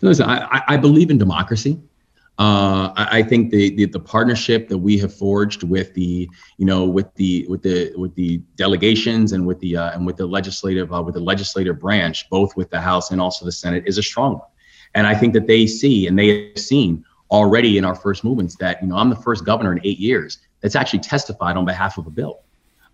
Listen, 0.02 0.28
I, 0.28 0.62
I 0.68 0.76
believe 0.76 1.10
in 1.10 1.18
democracy. 1.18 1.80
Uh, 2.42 2.92
I, 2.96 3.18
I, 3.18 3.22
think 3.22 3.52
the, 3.52 3.70
the, 3.76 3.84
the 3.84 4.00
partnership 4.00 4.66
that 4.66 4.78
we 4.78 4.98
have 4.98 5.14
forged 5.14 5.62
with 5.62 5.94
the 5.94 6.28
you 6.58 6.66
know 6.66 6.84
with 6.84 7.14
the 7.14 7.46
with 7.48 7.62
the 7.62 7.92
with 7.96 8.12
the 8.16 8.38
delegations 8.56 9.30
and 9.30 9.46
with 9.46 9.60
the 9.60 9.76
uh, 9.76 9.92
and 9.92 10.04
with 10.04 10.16
the 10.16 10.26
legislative 10.26 10.92
uh, 10.92 11.00
with 11.00 11.14
the 11.14 11.20
legislative 11.20 11.78
branch, 11.78 12.28
both 12.30 12.56
with 12.56 12.68
the 12.70 12.80
House 12.80 13.12
and 13.12 13.20
also 13.20 13.44
the 13.44 13.52
Senate, 13.52 13.84
is 13.86 13.96
a 13.96 14.02
strong 14.02 14.32
one. 14.38 14.48
And 14.96 15.06
I 15.06 15.14
think 15.14 15.34
that 15.34 15.46
they 15.46 15.68
see 15.68 16.08
and 16.08 16.18
they 16.18 16.48
have 16.48 16.58
seen 16.58 17.04
already 17.30 17.78
in 17.78 17.84
our 17.84 17.94
first 17.94 18.24
movements 18.24 18.56
that 18.56 18.82
you 18.82 18.88
know 18.88 18.96
I'm 18.96 19.08
the 19.08 19.22
first 19.22 19.44
governor 19.44 19.70
in 19.70 19.80
eight 19.84 20.00
years 20.00 20.38
that's 20.62 20.74
actually 20.74 20.98
testified 20.98 21.56
on 21.56 21.64
behalf 21.64 21.96
of 21.96 22.08
a 22.08 22.10
bill. 22.10 22.40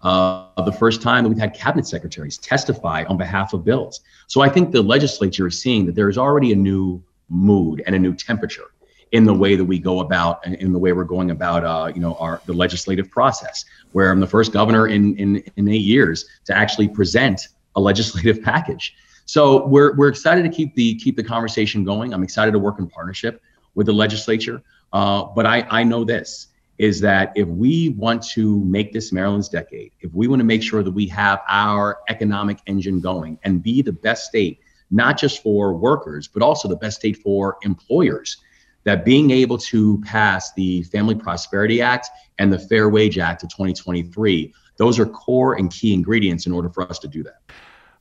Uh, 0.02 0.44
the 0.62 0.72
first 0.72 1.00
time 1.00 1.24
that 1.24 1.30
we've 1.30 1.38
had 1.38 1.54
cabinet 1.54 1.86
secretaries 1.86 2.36
testify 2.36 3.04
on 3.04 3.16
behalf 3.16 3.54
of 3.54 3.64
bills. 3.64 4.02
So 4.26 4.42
I 4.42 4.50
think 4.50 4.72
the 4.72 4.82
legislature 4.82 5.46
is 5.46 5.58
seeing 5.58 5.86
that 5.86 5.94
there 5.94 6.10
is 6.10 6.18
already 6.18 6.52
a 6.52 6.56
new 6.56 7.02
mood 7.30 7.82
and 7.86 7.94
a 7.94 7.98
new 7.98 8.12
temperature 8.12 8.66
in 9.12 9.24
the 9.24 9.34
way 9.34 9.56
that 9.56 9.64
we 9.64 9.78
go 9.78 10.00
about 10.00 10.46
in 10.46 10.72
the 10.72 10.78
way 10.78 10.92
we're 10.92 11.04
going 11.04 11.30
about 11.30 11.64
uh, 11.64 11.90
you 11.94 12.00
know 12.00 12.14
our 12.16 12.42
the 12.46 12.52
legislative 12.52 13.10
process 13.10 13.64
where 13.92 14.10
i'm 14.10 14.20
the 14.20 14.26
first 14.26 14.52
governor 14.52 14.88
in 14.88 15.16
in, 15.16 15.42
in 15.56 15.68
eight 15.68 15.84
years 15.84 16.26
to 16.44 16.56
actually 16.56 16.88
present 16.88 17.48
a 17.78 17.80
legislative 17.80 18.42
package. 18.52 18.94
So 19.24 19.66
we're, 19.66 19.94
we're 19.94 20.08
excited 20.08 20.42
to 20.42 20.48
keep 20.48 20.74
the 20.74 20.94
keep 20.96 21.16
the 21.16 21.24
conversation 21.24 21.84
going. 21.84 22.12
I'm 22.12 22.22
excited 22.22 22.52
to 22.52 22.58
work 22.58 22.78
in 22.78 22.86
partnership 22.88 23.42
with 23.74 23.86
the 23.86 23.92
legislature. 23.92 24.62
Uh, 24.92 25.24
but 25.24 25.46
I, 25.46 25.66
I 25.70 25.84
know 25.84 26.04
this 26.04 26.48
is 26.78 27.00
that 27.00 27.32
if 27.34 27.46
we 27.48 27.90
want 27.90 28.22
to 28.22 28.60
make 28.64 28.92
this 28.92 29.12
maryland's 29.12 29.48
decade 29.48 29.90
if 30.00 30.14
we 30.14 30.28
want 30.28 30.38
to 30.38 30.44
make 30.44 30.62
sure 30.62 30.84
that 30.84 30.92
we 30.92 31.08
have 31.08 31.40
our 31.48 31.98
economic 32.08 32.58
engine 32.66 33.00
going 33.00 33.36
and 33.42 33.62
be 33.64 33.82
the 33.82 33.92
best 33.92 34.26
state 34.26 34.60
not 34.92 35.18
just 35.18 35.42
for 35.42 35.74
workers 35.74 36.28
but 36.28 36.40
also 36.40 36.68
the 36.68 36.76
best 36.76 37.00
state 37.00 37.16
for 37.16 37.58
employers 37.62 38.36
that 38.84 39.04
being 39.04 39.30
able 39.30 39.58
to 39.58 40.00
pass 40.02 40.52
the 40.54 40.82
Family 40.84 41.14
Prosperity 41.14 41.80
Act 41.80 42.08
and 42.38 42.52
the 42.52 42.58
Fair 42.58 42.88
Wage 42.88 43.18
Act 43.18 43.42
of 43.42 43.50
2023, 43.50 44.54
those 44.76 44.98
are 44.98 45.06
core 45.06 45.54
and 45.54 45.70
key 45.70 45.92
ingredients 45.92 46.46
in 46.46 46.52
order 46.52 46.68
for 46.68 46.88
us 46.88 46.98
to 47.00 47.08
do 47.08 47.22
that. 47.22 47.40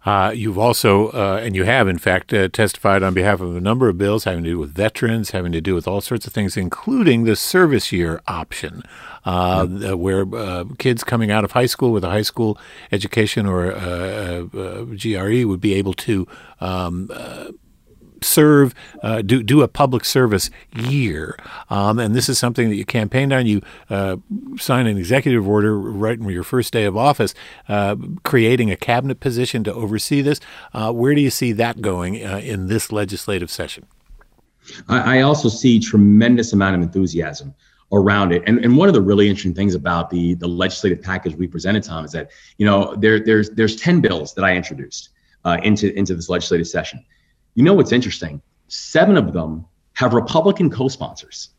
Uh, 0.06 0.32
you've 0.32 0.58
also, 0.58 1.10
uh, 1.10 1.42
and 1.44 1.54
you 1.54 1.66
have, 1.66 1.86
in 1.86 1.98
fact, 1.98 2.34
uh, 2.34 2.48
testified 2.48 3.04
on 3.04 3.14
behalf 3.14 3.42
of 3.42 3.58
a 3.58 3.60
number 3.60 3.90
of 3.90 3.98
bills 3.98 4.24
having 4.24 4.42
to 4.42 4.52
do 4.52 4.58
with 4.58 4.74
veterans, 4.74 5.32
having 5.32 5.52
to 5.52 5.60
do 5.60 5.76
with 5.76 5.86
all 5.86 6.00
sorts 6.00 6.26
of 6.26 6.32
things, 6.32 6.56
including 6.56 7.26
the 7.26 7.36
service 7.36 7.92
year 7.92 8.22
option, 8.26 8.84
mm-hmm. 9.26 10.00
where 10.00 10.26
uh, 10.34 10.64
kids 10.78 11.04
coming 11.04 11.30
out 11.30 11.44
of 11.44 11.52
high 11.52 11.66
school 11.66 11.92
with 11.92 12.06
a 12.06 12.10
high 12.10 12.22
school 12.22 12.58
education 12.90 13.46
or 13.46 13.74
uh, 13.74 14.44
GRE 14.44 15.46
would 15.46 15.60
be 15.60 15.74
able 15.74 15.94
to 15.94 16.26
um, 16.62 17.10
serve, 18.22 18.74
uh, 19.02 19.22
do 19.22 19.44
do 19.44 19.62
a 19.62 19.68
public 19.68 20.06
service 20.06 20.50
year, 20.76 21.38
um, 21.70 22.00
and 22.00 22.16
this 22.16 22.30
is 22.30 22.38
something 22.38 22.70
that 22.70 22.76
you 22.76 22.86
campaigned 22.86 23.34
on. 23.34 23.46
You 23.46 23.62
uh, 23.90 24.18
signed 24.58 24.88
an 24.88 24.98
executive 24.98 25.48
order 25.48 25.80
right 25.80 26.18
in 26.18 26.28
your 26.30 26.44
first 26.44 26.74
day 26.74 26.86
of 26.86 26.96
office, 26.96 27.34
uh, 27.68 27.96
creating 28.24 28.72
a 28.72 28.76
cabinet 28.76 29.20
position 29.20 29.64
to 29.66 29.74
oversee 29.74 30.22
this. 30.22 30.40
Uh, 30.74 30.92
where 30.92 31.16
do 31.16 31.22
you 31.22 31.30
see 31.30 31.52
that 31.54 31.82
going 31.82 32.26
uh, 32.26 32.38
in 32.38 32.68
this 32.68 32.92
legislative 32.92 33.52
session? 33.52 33.86
I, 34.88 35.20
I 35.20 35.22
also 35.22 35.50
see 35.50 35.80
tremendous 35.80 36.54
amount 36.54 36.76
of 36.76 36.82
enthusiasm 36.82 37.54
around 37.92 38.34
it. 38.34 38.44
And, 38.46 38.64
and 38.64 38.76
one 38.78 38.88
of 38.88 38.94
the 38.94 39.02
really 39.02 39.28
interesting 39.30 39.54
things 39.54 39.76
about 39.76 40.10
the 40.10 40.34
the 40.36 40.48
legislative 40.48 41.02
package 41.02 41.36
we 41.36 41.48
presented, 41.48 41.84
Tom, 41.84 42.06
is 42.06 42.12
that 42.12 42.32
you 42.58 42.66
know 42.66 42.96
there 42.96 43.20
there's 43.20 43.50
there's 43.52 43.76
ten 43.76 44.02
bills 44.02 44.34
that 44.36 44.44
I 44.44 44.56
introduced 44.56 45.10
uh, 45.46 45.58
into 45.64 45.98
into 45.98 46.16
this 46.16 46.30
legislative 46.30 46.68
session. 46.68 47.04
You 47.58 47.64
know 47.64 47.74
what's 47.74 47.92
interesting? 47.92 48.40
Seven 48.68 49.18
of 49.18 49.34
them 49.34 49.66
have 49.94 50.14
Republican 50.14 50.70
co 50.70 50.90
sponsors. 50.90 51.50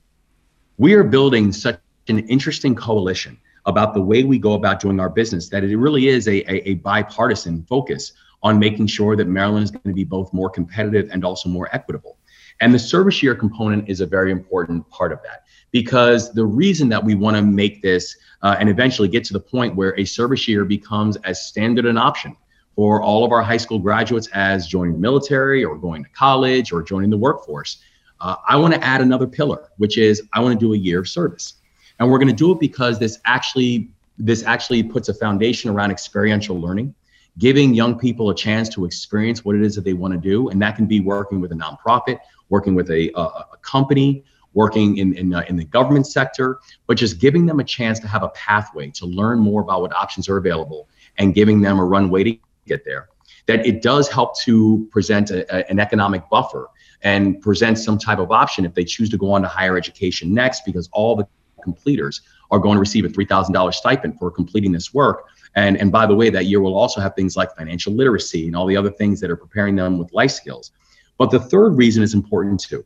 We 0.77 0.95
are 0.95 1.03
building 1.03 1.51
such 1.51 1.81
an 2.07 2.21
interesting 2.29 2.77
coalition 2.77 3.37
about 3.67 3.95
the 3.95 4.01
way 4.01 4.23
we 4.23 4.39
go 4.39 4.53
about 4.53 4.79
doing 4.79 5.01
our 5.01 5.09
business 5.09 5.49
that 5.49 5.65
it 5.65 5.77
really 5.77 6.07
is 6.07 6.29
a, 6.29 6.49
a, 6.49 6.69
a 6.69 6.75
bipartisan 6.75 7.65
focus 7.65 8.13
on 8.45 8.61
making 8.61 8.87
sure 8.87 9.17
that 9.17 9.27
Maryland 9.27 9.65
is 9.65 9.73
going 9.73 9.83
to 9.89 9.93
be 9.93 10.05
both 10.05 10.33
more 10.33 10.49
competitive 10.49 11.11
and 11.11 11.25
also 11.25 11.49
more 11.49 11.69
equitable. 11.73 12.17
And 12.61 12.73
the 12.73 12.79
service 12.79 13.21
year 13.21 13.35
component 13.35 13.89
is 13.89 14.01
a 14.01 14.07
very 14.07 14.31
important 14.31 14.89
part 14.91 15.11
of 15.11 15.21
that 15.25 15.47
because 15.73 16.33
the 16.33 16.47
reason 16.47 16.89
that 16.91 17.03
we 17.03 17.17
want 17.17 17.35
to 17.35 17.43
make 17.43 17.83
this 17.83 18.17
uh, 18.43 18.55
and 18.61 18.69
eventually 18.69 19.09
get 19.09 19.25
to 19.25 19.33
the 19.33 19.41
point 19.41 19.75
where 19.75 19.99
a 19.99 20.05
service 20.05 20.47
year 20.47 20.65
becomes 20.65 21.17
as 21.25 21.45
standard 21.45 21.87
an 21.87 21.99
option 21.99 22.37
for 22.79 23.03
all 23.03 23.25
of 23.25 23.33
our 23.33 23.43
high 23.43 23.57
school 23.57 23.81
graduates 23.81 24.29
as 24.35 24.69
joining 24.69 24.93
the 24.93 25.01
military 25.01 25.65
or 25.65 25.77
going 25.77 26.05
to 26.05 26.11
college 26.11 26.71
or 26.71 26.81
joining 26.81 27.11
the 27.11 27.17
workforce. 27.17 27.79
Uh, 28.21 28.37
I 28.49 28.55
want 28.55 28.73
to 28.73 28.81
add 28.85 29.01
another 29.01 29.27
pillar, 29.27 29.71
which 29.79 29.99
is 29.99 30.23
I 30.33 30.39
want 30.39 30.53
to 30.53 30.65
do 30.65 30.75
a 30.75 30.77
year 30.77 31.01
of 31.01 31.09
service, 31.09 31.55
and 31.99 32.09
we're 32.09 32.19
going 32.19 32.29
to 32.29 32.35
do 32.35 32.53
it 32.53 32.61
because 32.61 33.01
this 33.01 33.19
actually 33.25 33.89
this 34.17 34.45
actually 34.45 34.85
puts 34.85 35.09
a 35.09 35.15
foundation 35.15 35.73
around 35.73 35.91
experiential 35.91 36.61
learning, 36.61 36.95
giving 37.39 37.75
young 37.75 37.99
people 37.99 38.31
a 38.31 38.35
chance 38.35 38.69
to 38.69 38.85
experience 38.85 39.45
what 39.45 39.57
it 39.57 39.63
is 39.63 39.75
that 39.75 39.83
they 39.83 39.93
want 39.93 40.15
to 40.15 40.21
do, 40.21 40.49
and 40.51 40.63
that 40.63 40.77
can 40.77 40.87
be 40.87 41.01
working 41.01 41.41
with 41.41 41.51
a 41.51 41.57
nonprofit, 41.57 42.21
working 42.49 42.77
with 42.77 42.93
a, 42.93 43.11
a, 43.17 43.21
a 43.21 43.57
company, 43.61 44.23
working 44.55 44.99
in 44.99 45.15
in, 45.15 45.35
uh, 45.35 45.43
in 45.49 45.57
the 45.57 45.65
government 45.65 46.07
sector, 46.07 46.61
but 46.87 46.97
just 46.97 47.19
giving 47.19 47.45
them 47.45 47.59
a 47.59 47.65
chance 47.65 47.99
to 47.99 48.07
have 48.07 48.23
a 48.23 48.29
pathway 48.29 48.89
to 48.91 49.05
learn 49.05 49.41
more 49.41 49.63
about 49.63 49.81
what 49.81 49.93
options 49.93 50.29
are 50.29 50.37
available 50.37 50.89
and 51.17 51.35
giving 51.35 51.61
them 51.61 51.81
a 51.81 51.85
runway 51.85 52.23
to 52.23 52.39
get 52.69 52.85
there. 52.85 53.09
That 53.47 53.67
it 53.67 53.83
does 53.83 54.09
help 54.09 54.39
to 54.41 54.87
present 54.91 55.31
a, 55.31 55.41
a, 55.55 55.71
an 55.71 55.81
economic 55.81 56.29
buffer 56.29 56.69
and 57.03 57.41
present 57.41 57.79
some 57.79 57.99
type 57.99 58.19
of 58.19 58.31
option 58.31 58.65
if 58.65 58.75
they 58.75 58.85
choose 58.85 59.09
to 59.11 59.17
go 59.17 59.33
on 59.33 59.43
to 59.43 59.49
higher 59.49 59.77
education 59.77 60.35
next, 60.35 60.65
because 60.65 60.89
all 60.93 61.17
the 61.17 61.27
completers 61.63 62.21
are 62.51 62.59
going 62.59 62.77
to 62.77 62.81
receive 62.81 63.05
a 63.05 63.09
$3,000 63.09 63.75
stipend 63.75 64.19
for 64.19 64.31
completing 64.31 64.73
this 64.73 64.95
work. 64.95 65.27
And, 65.55 65.77
and 65.77 65.91
by 65.91 66.07
the 66.07 66.15
way, 66.15 66.31
that 66.31 66.47
year 66.47 66.61
will 66.61 66.77
also 66.77 67.01
have 67.01 67.15
things 67.15 67.37
like 67.37 67.55
financial 67.57 67.93
literacy 67.93 68.47
and 68.47 68.57
all 68.57 68.67
the 68.67 68.77
other 68.77 68.91
things 68.91 69.21
that 69.21 69.31
are 69.31 69.37
preparing 69.37 69.77
them 69.77 69.99
with 69.99 70.13
life 70.13 70.31
skills. 70.31 70.73
But 71.19 71.31
the 71.31 71.41
third 71.41 71.71
reason 71.77 72.03
is 72.03 72.15
important 72.15 72.61
too 72.61 72.85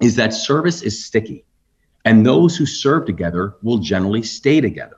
is 0.00 0.16
that 0.16 0.34
service 0.34 0.82
is 0.82 1.04
sticky. 1.04 1.44
And 2.04 2.26
those 2.26 2.56
who 2.56 2.66
serve 2.66 3.06
together 3.06 3.54
will 3.62 3.78
generally 3.78 4.22
stay 4.22 4.60
together 4.60 4.96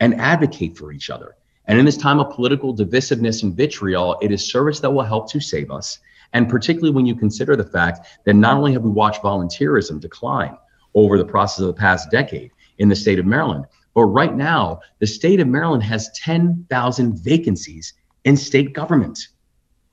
and 0.00 0.14
advocate 0.20 0.78
for 0.78 0.92
each 0.92 1.10
other. 1.10 1.36
And 1.66 1.78
in 1.78 1.84
this 1.84 1.96
time 1.96 2.20
of 2.20 2.34
political 2.34 2.74
divisiveness 2.74 3.42
and 3.42 3.56
vitriol, 3.56 4.18
it 4.20 4.30
is 4.30 4.44
service 4.44 4.80
that 4.80 4.90
will 4.90 5.02
help 5.02 5.30
to 5.32 5.40
save 5.40 5.70
us. 5.70 5.98
And 6.32 6.48
particularly 6.48 6.94
when 6.94 7.06
you 7.06 7.14
consider 7.14 7.56
the 7.56 7.64
fact 7.64 8.06
that 8.24 8.34
not 8.34 8.56
only 8.56 8.72
have 8.72 8.82
we 8.82 8.90
watched 8.90 9.22
volunteerism 9.22 10.00
decline 10.00 10.56
over 10.94 11.16
the 11.16 11.24
process 11.24 11.60
of 11.60 11.68
the 11.68 11.74
past 11.74 12.10
decade 12.10 12.50
in 12.78 12.88
the 12.88 12.96
state 12.96 13.18
of 13.18 13.26
Maryland, 13.26 13.66
but 13.94 14.04
right 14.04 14.34
now, 14.34 14.80
the 14.98 15.06
state 15.06 15.40
of 15.40 15.46
Maryland 15.46 15.84
has 15.84 16.10
10,000 16.16 17.18
vacancies 17.18 17.94
in 18.24 18.36
state 18.36 18.72
government. 18.72 19.28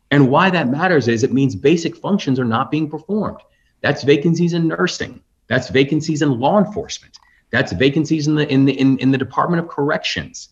And 0.09 0.29
why 0.29 0.49
that 0.49 0.69
matters 0.69 1.07
is 1.07 1.23
it 1.23 1.31
means 1.31 1.55
basic 1.55 1.95
functions 1.95 2.39
are 2.39 2.45
not 2.45 2.71
being 2.71 2.89
performed. 2.89 3.39
That's 3.81 4.03
vacancies 4.03 4.53
in 4.53 4.67
nursing. 4.67 5.21
That's 5.47 5.69
vacancies 5.69 6.21
in 6.21 6.39
law 6.39 6.59
enforcement. 6.59 7.17
That's 7.51 7.71
vacancies 7.73 8.27
in 8.27 8.35
the 8.35 8.51
in 8.51 8.65
the 8.65 8.79
in, 8.79 8.97
in 8.99 9.11
the 9.11 9.17
Department 9.17 9.61
of 9.61 9.69
Corrections. 9.69 10.49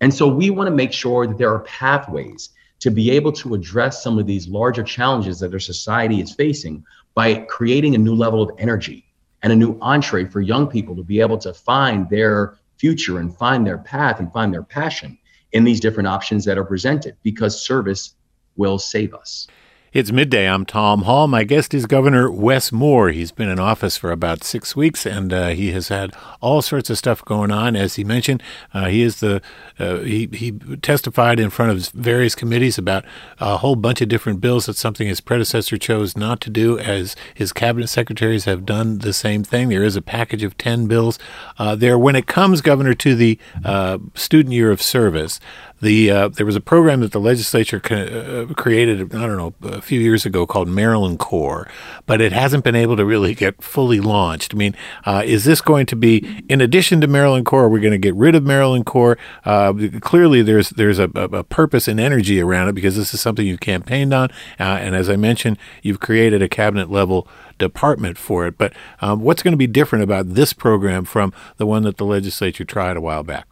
And 0.00 0.12
so 0.12 0.26
we 0.26 0.50
want 0.50 0.66
to 0.68 0.74
make 0.74 0.92
sure 0.92 1.26
that 1.26 1.38
there 1.38 1.52
are 1.52 1.60
pathways 1.60 2.50
to 2.80 2.90
be 2.90 3.10
able 3.10 3.32
to 3.32 3.54
address 3.54 4.02
some 4.02 4.18
of 4.18 4.26
these 4.26 4.48
larger 4.48 4.82
challenges 4.82 5.38
that 5.40 5.52
our 5.52 5.58
society 5.58 6.20
is 6.20 6.34
facing 6.34 6.84
by 7.14 7.34
creating 7.48 7.94
a 7.94 7.98
new 7.98 8.14
level 8.14 8.42
of 8.42 8.50
energy 8.58 9.04
and 9.42 9.52
a 9.52 9.56
new 9.56 9.78
entree 9.80 10.24
for 10.24 10.40
young 10.40 10.66
people 10.66 10.96
to 10.96 11.02
be 11.02 11.20
able 11.20 11.38
to 11.38 11.52
find 11.52 12.08
their 12.08 12.56
future 12.78 13.18
and 13.18 13.36
find 13.36 13.66
their 13.66 13.78
path 13.78 14.20
and 14.20 14.32
find 14.32 14.52
their 14.52 14.62
passion 14.62 15.18
in 15.52 15.64
these 15.64 15.80
different 15.80 16.06
options 16.06 16.44
that 16.44 16.56
are 16.56 16.64
presented 16.64 17.16
because 17.22 17.60
service 17.60 18.14
will 18.56 18.78
save 18.78 19.14
us. 19.14 19.48
It's 19.92 20.12
midday. 20.12 20.48
I'm 20.48 20.64
Tom 20.66 21.02
Hall. 21.02 21.26
My 21.26 21.42
guest 21.42 21.74
is 21.74 21.84
Governor 21.84 22.30
Wes 22.30 22.70
Moore. 22.70 23.08
He's 23.10 23.32
been 23.32 23.48
in 23.48 23.58
office 23.58 23.96
for 23.96 24.12
about 24.12 24.44
six 24.44 24.76
weeks, 24.76 25.04
and 25.04 25.32
uh, 25.32 25.48
he 25.48 25.72
has 25.72 25.88
had 25.88 26.14
all 26.40 26.62
sorts 26.62 26.90
of 26.90 26.98
stuff 26.98 27.24
going 27.24 27.50
on. 27.50 27.74
As 27.74 27.96
he 27.96 28.04
mentioned, 28.04 28.40
uh, 28.72 28.84
he 28.86 29.02
is 29.02 29.18
the 29.18 29.42
uh, 29.80 29.96
he 29.96 30.28
he 30.32 30.52
testified 30.80 31.40
in 31.40 31.50
front 31.50 31.72
of 31.72 31.88
various 31.88 32.36
committees 32.36 32.78
about 32.78 33.04
a 33.40 33.56
whole 33.56 33.74
bunch 33.74 34.00
of 34.00 34.08
different 34.08 34.40
bills. 34.40 34.66
That's 34.66 34.78
something 34.78 35.08
his 35.08 35.20
predecessor 35.20 35.76
chose 35.76 36.16
not 36.16 36.40
to 36.42 36.50
do, 36.50 36.78
as 36.78 37.16
his 37.34 37.52
cabinet 37.52 37.88
secretaries 37.88 38.44
have 38.44 38.64
done 38.64 38.98
the 38.98 39.12
same 39.12 39.42
thing. 39.42 39.70
There 39.70 39.82
is 39.82 39.96
a 39.96 40.02
package 40.02 40.44
of 40.44 40.56
ten 40.56 40.86
bills 40.86 41.18
uh, 41.58 41.74
there. 41.74 41.98
When 41.98 42.14
it 42.14 42.28
comes, 42.28 42.60
Governor, 42.60 42.94
to 42.94 43.16
the 43.16 43.40
uh, 43.64 43.98
student 44.14 44.54
year 44.54 44.70
of 44.70 44.80
service. 44.80 45.40
The 45.80 46.10
uh, 46.10 46.28
there 46.28 46.44
was 46.44 46.56
a 46.56 46.60
program 46.60 47.00
that 47.00 47.12
the 47.12 47.20
legislature 47.20 47.80
uh, 47.90 48.52
created 48.54 49.14
I 49.14 49.26
don't 49.26 49.36
know 49.38 49.54
a 49.62 49.80
few 49.80 49.98
years 49.98 50.26
ago 50.26 50.46
called 50.46 50.68
Maryland 50.68 51.18
Corps, 51.18 51.66
but 52.06 52.20
it 52.20 52.32
hasn't 52.32 52.64
been 52.64 52.74
able 52.74 52.96
to 52.96 53.04
really 53.04 53.34
get 53.34 53.62
fully 53.62 53.98
launched. 53.98 54.54
I 54.54 54.58
mean, 54.58 54.76
uh, 55.06 55.22
is 55.24 55.44
this 55.44 55.62
going 55.62 55.86
to 55.86 55.96
be 55.96 56.44
in 56.48 56.60
addition 56.60 57.00
to 57.00 57.06
Maryland 57.06 57.46
Corps? 57.46 57.68
We're 57.68 57.80
going 57.80 57.92
to 57.92 57.98
get 57.98 58.14
rid 58.14 58.34
of 58.34 58.44
Maryland 58.44 58.84
Corps. 58.84 59.16
Uh, 59.44 59.72
clearly, 60.00 60.42
there's 60.42 60.70
there's 60.70 60.98
a, 60.98 61.04
a, 61.14 61.44
purpose 61.44 61.88
and 61.88 61.98
energy 61.98 62.40
around 62.40 62.68
it 62.68 62.74
because 62.74 62.96
this 62.96 63.14
is 63.14 63.20
something 63.20 63.46
you've 63.46 63.60
campaigned 63.60 64.12
on, 64.12 64.30
uh, 64.58 64.64
and 64.64 64.94
as 64.94 65.08
I 65.08 65.16
mentioned, 65.16 65.56
you've 65.82 66.00
created 66.00 66.42
a 66.42 66.48
cabinet 66.48 66.90
level 66.90 67.26
department 67.58 68.18
for 68.18 68.46
it. 68.46 68.58
But 68.58 68.74
um, 69.00 69.22
what's 69.22 69.42
going 69.42 69.52
to 69.52 69.58
be 69.58 69.66
different 69.66 70.04
about 70.04 70.34
this 70.34 70.52
program 70.52 71.06
from 71.06 71.32
the 71.56 71.66
one 71.66 71.84
that 71.84 71.96
the 71.96 72.04
legislature 72.04 72.64
tried 72.64 72.98
a 72.98 73.00
while 73.00 73.22
back? 73.22 73.46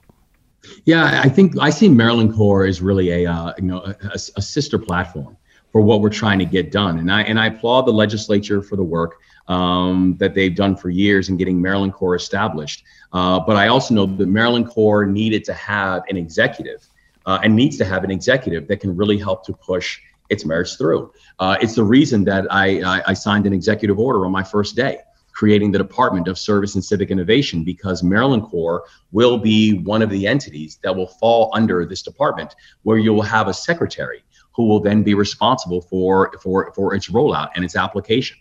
Yeah, 0.84 1.20
I 1.22 1.28
think 1.28 1.58
I 1.58 1.70
see 1.70 1.88
Maryland 1.88 2.34
Corps 2.34 2.66
as 2.66 2.80
really 2.80 3.24
a 3.24 3.30
uh, 3.30 3.52
you 3.58 3.64
know 3.64 3.78
a, 3.84 4.14
a, 4.14 4.42
sister 4.42 4.78
platform 4.78 5.36
for 5.70 5.80
what 5.80 6.00
we're 6.00 6.10
trying 6.10 6.38
to 6.40 6.44
get 6.44 6.72
done, 6.72 6.98
and 6.98 7.12
I 7.12 7.22
and 7.22 7.38
I 7.38 7.46
applaud 7.46 7.82
the 7.82 7.92
legislature 7.92 8.60
for 8.62 8.76
the 8.76 8.82
work 8.82 9.20
um, 9.48 10.16
that 10.18 10.34
they've 10.34 10.54
done 10.54 10.76
for 10.76 10.90
years 10.90 11.28
in 11.28 11.36
getting 11.36 11.60
Maryland 11.60 11.94
Corps 11.94 12.16
established. 12.16 12.84
Uh, 13.12 13.40
but 13.40 13.56
I 13.56 13.68
also 13.68 13.94
know 13.94 14.06
that 14.06 14.26
Maryland 14.26 14.68
Corps 14.68 15.06
needed 15.06 15.44
to 15.44 15.54
have 15.54 16.02
an 16.08 16.16
executive 16.16 16.86
uh, 17.26 17.38
and 17.42 17.54
needs 17.54 17.76
to 17.78 17.84
have 17.84 18.04
an 18.04 18.10
executive 18.10 18.68
that 18.68 18.80
can 18.80 18.96
really 18.96 19.18
help 19.18 19.44
to 19.46 19.52
push 19.52 20.00
its 20.28 20.44
merits 20.44 20.76
through. 20.76 21.12
Uh, 21.38 21.56
it's 21.60 21.74
the 21.74 21.84
reason 21.84 22.24
that 22.24 22.46
I, 22.52 22.82
I, 22.82 23.02
I 23.08 23.14
signed 23.14 23.46
an 23.46 23.54
executive 23.54 23.98
order 23.98 24.26
on 24.26 24.32
my 24.32 24.42
first 24.42 24.76
day 24.76 24.98
creating 25.38 25.70
the 25.70 25.78
Department 25.78 26.26
of 26.26 26.36
Service 26.36 26.74
and 26.74 26.84
Civic 26.84 27.12
Innovation 27.12 27.62
because 27.62 28.02
Maryland 28.02 28.42
Corps 28.42 28.82
will 29.12 29.38
be 29.38 29.74
one 29.84 30.02
of 30.02 30.10
the 30.10 30.26
entities 30.26 30.80
that 30.82 30.96
will 30.96 31.06
fall 31.06 31.52
under 31.54 31.86
this 31.86 32.02
department, 32.02 32.56
where 32.82 32.98
you 32.98 33.14
will 33.14 33.22
have 33.22 33.46
a 33.46 33.54
secretary 33.54 34.24
who 34.50 34.66
will 34.66 34.80
then 34.80 35.04
be 35.04 35.14
responsible 35.14 35.80
for 35.80 36.32
for 36.42 36.72
for 36.74 36.92
its 36.92 37.08
rollout 37.08 37.50
and 37.54 37.64
its 37.64 37.76
application. 37.76 38.36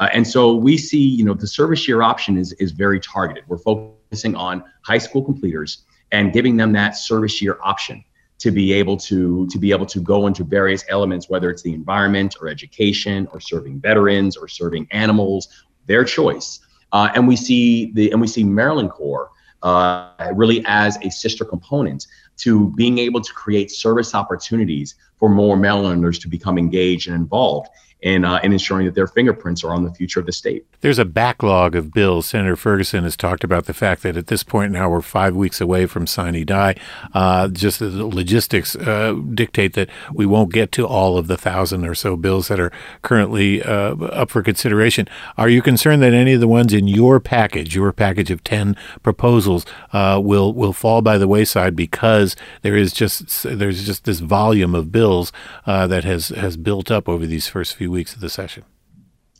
Uh, 0.00 0.08
and 0.12 0.26
so 0.26 0.56
we 0.56 0.76
see, 0.76 0.98
you 0.98 1.24
know, 1.24 1.34
the 1.34 1.46
service 1.46 1.86
year 1.86 2.02
option 2.02 2.36
is 2.36 2.52
is 2.54 2.72
very 2.72 2.98
targeted. 2.98 3.44
We're 3.46 3.58
focusing 3.58 4.34
on 4.34 4.64
high 4.82 4.98
school 4.98 5.22
completers 5.22 5.84
and 6.10 6.32
giving 6.32 6.56
them 6.56 6.72
that 6.72 6.96
service 6.96 7.40
year 7.40 7.58
option 7.62 8.02
to 8.40 8.50
be 8.50 8.72
able 8.72 8.96
to 8.96 9.46
to 9.46 9.58
be 9.58 9.70
able 9.70 9.86
to 9.86 10.00
go 10.00 10.26
into 10.26 10.42
various 10.42 10.82
elements 10.88 11.28
whether 11.28 11.50
it's 11.50 11.62
the 11.62 11.74
environment 11.74 12.36
or 12.40 12.48
education 12.48 13.28
or 13.32 13.38
serving 13.38 13.78
veterans 13.78 14.34
or 14.36 14.48
serving 14.48 14.88
animals 14.90 15.64
their 15.90 16.04
choice. 16.04 16.60
Uh, 16.92 17.10
and 17.14 17.26
we 17.26 17.36
see 17.36 17.92
the 17.92 18.10
and 18.12 18.20
we 18.20 18.26
see 18.26 18.44
Maryland 18.44 18.90
Corps 18.90 19.30
uh, 19.62 20.32
really 20.34 20.62
as 20.66 20.96
a 21.02 21.10
sister 21.10 21.44
component 21.44 22.06
to 22.42 22.70
being 22.76 22.98
able 22.98 23.20
to 23.20 23.32
create 23.32 23.70
service 23.70 24.14
opportunities 24.14 24.94
for 25.18 25.28
more 25.28 25.56
Marylanders 25.56 26.18
to 26.20 26.28
become 26.28 26.58
engaged 26.58 27.06
and 27.08 27.16
involved 27.16 27.68
in, 28.02 28.24
uh, 28.24 28.40
in 28.42 28.52
ensuring 28.52 28.86
that 28.86 28.94
their 28.94 29.06
fingerprints 29.06 29.62
are 29.62 29.72
on 29.72 29.84
the 29.84 29.92
future 29.92 30.20
of 30.20 30.26
the 30.26 30.32
state. 30.32 30.66
There's 30.80 30.98
a 30.98 31.04
backlog 31.04 31.76
of 31.76 31.92
bills. 31.92 32.26
Senator 32.26 32.56
Ferguson 32.56 33.04
has 33.04 33.16
talked 33.16 33.44
about 33.44 33.66
the 33.66 33.74
fact 33.74 34.02
that 34.02 34.16
at 34.16 34.28
this 34.28 34.42
point 34.42 34.72
now 34.72 34.88
we're 34.88 35.02
five 35.02 35.36
weeks 35.36 35.60
away 35.60 35.86
from 35.86 36.06
sine 36.06 36.44
die. 36.46 36.76
Uh, 37.12 37.48
just 37.48 37.80
the 37.80 38.06
logistics 38.06 38.76
uh, 38.76 39.12
dictate 39.34 39.74
that 39.74 39.90
we 40.14 40.24
won't 40.24 40.52
get 40.52 40.72
to 40.72 40.86
all 40.86 41.18
of 41.18 41.26
the 41.26 41.36
thousand 41.36 41.84
or 41.86 41.94
so 41.94 42.16
bills 42.16 42.48
that 42.48 42.58
are 42.58 42.72
currently 43.02 43.62
uh, 43.62 43.94
up 43.96 44.30
for 44.30 44.42
consideration. 44.42 45.06
Are 45.36 45.48
you 45.48 45.60
concerned 45.60 46.02
that 46.02 46.14
any 46.14 46.32
of 46.32 46.40
the 46.40 46.48
ones 46.48 46.72
in 46.72 46.88
your 46.88 47.20
package, 47.20 47.74
your 47.74 47.92
package 47.92 48.30
of 48.30 48.42
ten 48.44 48.76
proposals, 49.02 49.66
uh, 49.92 50.20
will 50.22 50.54
will 50.54 50.72
fall 50.72 51.02
by 51.02 51.18
the 51.18 51.28
wayside 51.28 51.76
because 51.76 52.29
there 52.62 52.76
is 52.76 52.92
just 52.92 53.42
there's 53.42 53.84
just 53.84 54.04
this 54.04 54.20
volume 54.20 54.74
of 54.74 54.92
bills 54.92 55.32
uh, 55.66 55.86
that 55.86 56.04
has 56.04 56.28
has 56.28 56.56
built 56.56 56.90
up 56.90 57.08
over 57.08 57.26
these 57.26 57.48
first 57.48 57.74
few 57.74 57.90
weeks 57.90 58.14
of 58.14 58.20
the 58.20 58.30
session? 58.30 58.64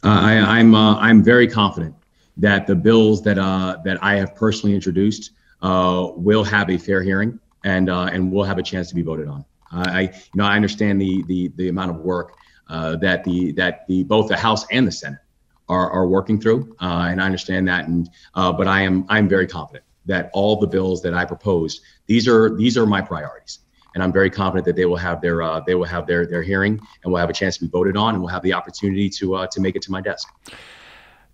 Uh, 0.02 0.08
I, 0.08 0.32
am 0.32 0.44
I'm, 0.48 0.74
uh, 0.74 0.96
I'm 0.96 1.22
very 1.22 1.46
confident 1.46 1.94
that 2.36 2.66
the 2.66 2.74
bills 2.74 3.22
that 3.22 3.38
uh, 3.38 3.78
that 3.84 4.02
I 4.02 4.16
have 4.16 4.34
personally 4.34 4.74
introduced 4.74 5.32
uh, 5.62 6.08
will 6.14 6.44
have 6.44 6.70
a 6.70 6.78
fair 6.78 7.02
hearing 7.02 7.38
and 7.64 7.88
and 7.88 8.32
will 8.32 8.44
have 8.44 8.58
a 8.58 8.62
chance 8.62 8.88
to 8.88 8.94
be 8.94 9.02
voted 9.02 9.28
on. 9.28 9.44
I 9.72 10.02
you 10.02 10.10
know 10.34 10.44
I 10.44 10.56
understand 10.56 11.00
the 11.00 11.22
the 11.24 11.48
the 11.56 11.68
amount 11.68 11.90
of 11.90 11.98
work 11.98 12.34
that 12.68 13.24
the 13.24 13.52
that 13.52 13.86
the 13.88 14.04
both 14.04 14.28
the 14.28 14.36
House 14.36 14.66
and 14.70 14.86
the 14.86 14.92
Senate 14.92 15.20
are, 15.68 15.90
are 15.90 16.08
working 16.08 16.40
through, 16.40 16.74
and 16.80 17.20
I 17.20 17.26
understand 17.26 17.68
that. 17.68 17.86
And 17.86 18.08
but 18.34 18.66
I 18.66 18.82
am 18.82 19.04
I'm 19.08 19.28
very 19.28 19.46
confident 19.46 19.84
that 20.06 20.30
all 20.32 20.56
the 20.56 20.66
bills 20.66 21.02
that 21.02 21.14
I 21.14 21.24
proposed 21.24 21.82
these 22.06 22.26
are 22.26 22.56
these 22.56 22.76
are 22.76 22.86
my 22.86 23.00
priorities, 23.00 23.60
and 23.94 24.02
I'm 24.02 24.12
very 24.12 24.30
confident 24.30 24.64
that 24.66 24.76
they 24.76 24.86
will 24.86 24.96
have 24.96 25.20
their 25.20 25.42
uh, 25.42 25.60
they 25.60 25.74
will 25.74 25.84
have 25.84 26.06
their 26.06 26.26
their 26.26 26.42
hearing 26.42 26.80
and 27.02 27.12
will 27.12 27.20
have 27.20 27.30
a 27.30 27.32
chance 27.34 27.58
to 27.58 27.64
be 27.64 27.70
voted 27.70 27.96
on, 27.96 28.14
and 28.14 28.22
will 28.22 28.28
have 28.28 28.42
the 28.42 28.52
opportunity 28.52 29.08
to 29.10 29.34
uh, 29.34 29.46
to 29.52 29.60
make 29.60 29.76
it 29.76 29.82
to 29.82 29.92
my 29.92 30.00
desk. 30.00 30.28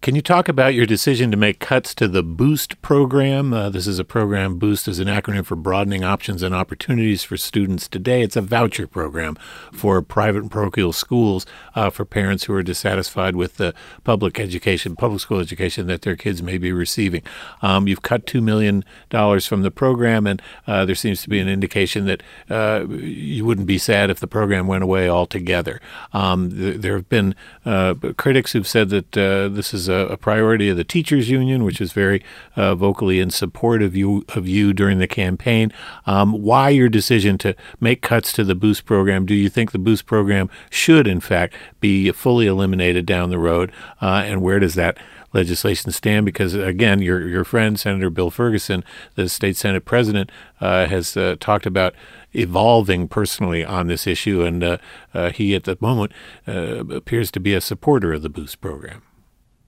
Can 0.02 0.14
you 0.14 0.22
talk 0.22 0.48
about 0.48 0.74
your 0.74 0.86
decision 0.86 1.32
to 1.32 1.36
make 1.36 1.58
cuts 1.58 1.92
to 1.96 2.06
the 2.06 2.22
Boost 2.22 2.80
program? 2.80 3.52
Uh, 3.52 3.70
this 3.70 3.88
is 3.88 3.98
a 3.98 4.04
program, 4.04 4.56
Boost 4.56 4.86
is 4.86 5.00
an 5.00 5.08
acronym 5.08 5.44
for 5.44 5.56
Broadening 5.56 6.04
Options 6.04 6.44
and 6.44 6.54
Opportunities 6.54 7.24
for 7.24 7.36
Students 7.36 7.88
Today. 7.88 8.22
It's 8.22 8.36
a 8.36 8.40
voucher 8.40 8.86
program 8.86 9.36
for 9.72 10.00
private 10.02 10.42
and 10.42 10.50
parochial 10.50 10.92
schools 10.92 11.44
uh, 11.74 11.90
for 11.90 12.04
parents 12.04 12.44
who 12.44 12.54
are 12.54 12.62
dissatisfied 12.62 13.34
with 13.34 13.56
the 13.56 13.74
public 14.04 14.38
education, 14.38 14.94
public 14.94 15.22
school 15.22 15.40
education 15.40 15.88
that 15.88 16.02
their 16.02 16.14
kids 16.14 16.40
may 16.40 16.56
be 16.56 16.70
receiving. 16.70 17.22
Um, 17.60 17.88
you've 17.88 18.02
cut 18.02 18.26
$2 18.26 18.40
million 18.40 18.84
from 19.10 19.62
the 19.62 19.72
program, 19.72 20.24
and 20.28 20.40
uh, 20.68 20.84
there 20.84 20.94
seems 20.94 21.22
to 21.22 21.28
be 21.28 21.40
an 21.40 21.48
indication 21.48 22.06
that 22.06 22.22
uh, 22.48 22.86
you 22.88 23.44
wouldn't 23.44 23.66
be 23.66 23.78
sad 23.78 24.10
if 24.10 24.20
the 24.20 24.28
program 24.28 24.68
went 24.68 24.84
away 24.84 25.08
altogether. 25.08 25.80
Um, 26.12 26.50
th- 26.50 26.80
there 26.80 26.94
have 26.94 27.08
been 27.08 27.34
uh, 27.64 27.94
critics 28.16 28.52
who've 28.52 28.68
said 28.68 28.90
that 28.90 29.18
uh, 29.18 29.48
this 29.48 29.74
is 29.74 29.85
a, 29.88 30.06
a, 30.08 30.16
priority 30.16 30.68
of 30.68 30.76
the 30.76 30.84
teachers 30.84 31.28
union, 31.28 31.64
which 31.64 31.80
is 31.80 31.92
very 31.92 32.22
uh, 32.56 32.74
vocally 32.74 33.20
in 33.20 33.30
support 33.30 33.82
of 33.82 33.96
you 33.96 34.24
of 34.34 34.46
you 34.48 34.72
during 34.72 34.98
the 34.98 35.06
campaign. 35.06 35.72
Um, 36.06 36.32
why 36.32 36.70
your 36.70 36.88
decision 36.88 37.38
to 37.38 37.54
make 37.80 38.02
cuts 38.02 38.32
to 38.34 38.44
the 38.44 38.54
Boost 38.54 38.84
program? 38.84 39.26
Do 39.26 39.34
you 39.34 39.48
think 39.48 39.72
the 39.72 39.78
Boost 39.78 40.06
program 40.06 40.50
should, 40.70 41.06
in 41.06 41.20
fact, 41.20 41.54
be 41.80 42.10
fully 42.12 42.46
eliminated 42.46 43.06
down 43.06 43.30
the 43.30 43.38
road? 43.38 43.72
Uh, 44.00 44.22
and 44.24 44.42
where 44.42 44.58
does 44.58 44.74
that 44.74 44.98
legislation 45.36 45.92
stand 45.92 46.24
because 46.24 46.54
again 46.54 47.00
your 47.00 47.28
your 47.28 47.44
friend 47.44 47.78
Senator 47.78 48.08
Bill 48.08 48.30
Ferguson 48.30 48.82
the 49.16 49.28
state 49.28 49.56
senate 49.56 49.84
president 49.84 50.30
uh, 50.60 50.86
has 50.86 51.16
uh, 51.16 51.36
talked 51.38 51.66
about 51.66 51.94
evolving 52.32 53.06
personally 53.06 53.64
on 53.64 53.86
this 53.86 54.06
issue 54.06 54.42
and 54.42 54.64
uh, 54.64 54.78
uh 55.12 55.30
he 55.30 55.54
at 55.54 55.64
the 55.64 55.76
moment 55.80 56.12
uh, 56.48 56.86
appears 56.86 57.30
to 57.30 57.40
be 57.40 57.54
a 57.54 57.60
supporter 57.60 58.14
of 58.14 58.22
the 58.22 58.30
boost 58.30 58.60
program 58.60 59.02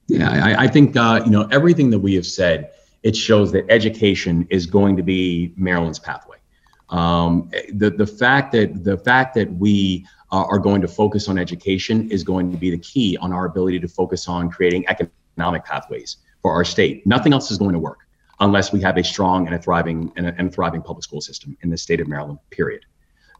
yeah, 0.08 0.30
I, 0.30 0.64
I 0.64 0.68
think 0.68 0.96
uh, 0.96 1.22
you 1.24 1.30
know 1.30 1.46
everything 1.50 1.90
that 1.90 1.98
we 1.98 2.14
have 2.14 2.26
said. 2.26 2.72
It 3.04 3.14
shows 3.14 3.52
that 3.52 3.64
education 3.70 4.44
is 4.50 4.66
going 4.66 4.96
to 4.96 5.04
be 5.04 5.52
Maryland's 5.56 6.00
pathway. 6.00 6.38
Um, 6.88 7.48
the 7.72 7.90
the 7.90 8.06
fact 8.06 8.50
that 8.52 8.82
the 8.82 8.96
fact 8.96 9.34
that 9.34 9.52
we 9.52 10.04
uh, 10.32 10.44
are 10.44 10.58
going 10.58 10.80
to 10.80 10.88
focus 10.88 11.28
on 11.28 11.38
education 11.38 12.10
is 12.10 12.24
going 12.24 12.50
to 12.50 12.58
be 12.58 12.70
the 12.70 12.78
key 12.78 13.16
on 13.18 13.32
our 13.32 13.44
ability 13.44 13.78
to 13.80 13.88
focus 13.88 14.26
on 14.26 14.50
creating 14.50 14.84
economic 14.88 15.64
pathways 15.64 16.16
for 16.42 16.52
our 16.52 16.64
state. 16.64 17.06
Nothing 17.06 17.32
else 17.32 17.50
is 17.50 17.58
going 17.58 17.72
to 17.72 17.78
work 17.78 18.00
unless 18.40 18.72
we 18.72 18.80
have 18.80 18.96
a 18.96 19.04
strong 19.04 19.46
and 19.46 19.54
a 19.54 19.58
thriving 19.58 20.12
and 20.16 20.26
a, 20.26 20.34
and 20.38 20.52
thriving 20.52 20.82
public 20.82 21.04
school 21.04 21.20
system 21.20 21.56
in 21.62 21.70
the 21.70 21.76
state 21.76 22.00
of 22.00 22.08
Maryland. 22.08 22.38
Period. 22.50 22.84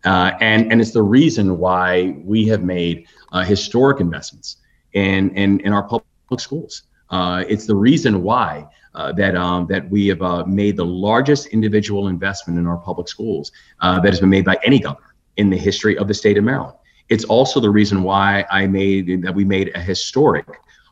Uh, 0.05 0.33
and 0.41 0.71
and 0.71 0.81
it's 0.81 0.93
the 0.93 1.03
reason 1.03 1.59
why 1.59 2.17
we 2.23 2.47
have 2.47 2.63
made 2.63 3.09
uh, 3.33 3.43
historic 3.43 4.01
investments 4.01 4.59
in 4.93 5.31
in 5.31 5.59
in 5.61 5.73
our 5.73 5.83
public 5.83 6.05
public 6.29 6.41
schools. 6.41 6.83
Uh, 7.11 7.45
it's 7.49 7.67
the 7.67 7.75
reason 7.75 8.23
why 8.23 8.67
uh, 8.95 9.13
that 9.13 9.35
um, 9.35 9.67
that 9.67 9.89
we 9.91 10.07
have 10.09 10.21
uh, 10.21 10.45
made 10.45 10.77
the 10.77 10.85
largest 10.85 11.47
individual 11.47 12.09
investment 12.09 12.59
in 12.59 12.67
our 12.67 12.77
public 12.77 13.09
schools 13.09 13.51
uh, 13.81 13.99
that 14.01 14.11
has 14.11 14.21
been 14.21 14.29
made 14.29 14.45
by 14.45 14.59
any 14.63 14.79
governor 14.79 15.15
in 15.37 15.49
the 15.49 15.57
history 15.57 15.97
of 15.97 16.07
the 16.09 16.15
state 16.15 16.37
of 16.37 16.45
Maryland. 16.45 16.77
It's 17.09 17.25
also 17.25 17.61
the 17.61 17.71
reason 17.71 18.03
why 18.03 18.45
I 18.51 18.67
made 18.67 19.23
that 19.23 19.35
we 19.35 19.45
made 19.45 19.75
a 19.75 19.81
historic 19.81 20.47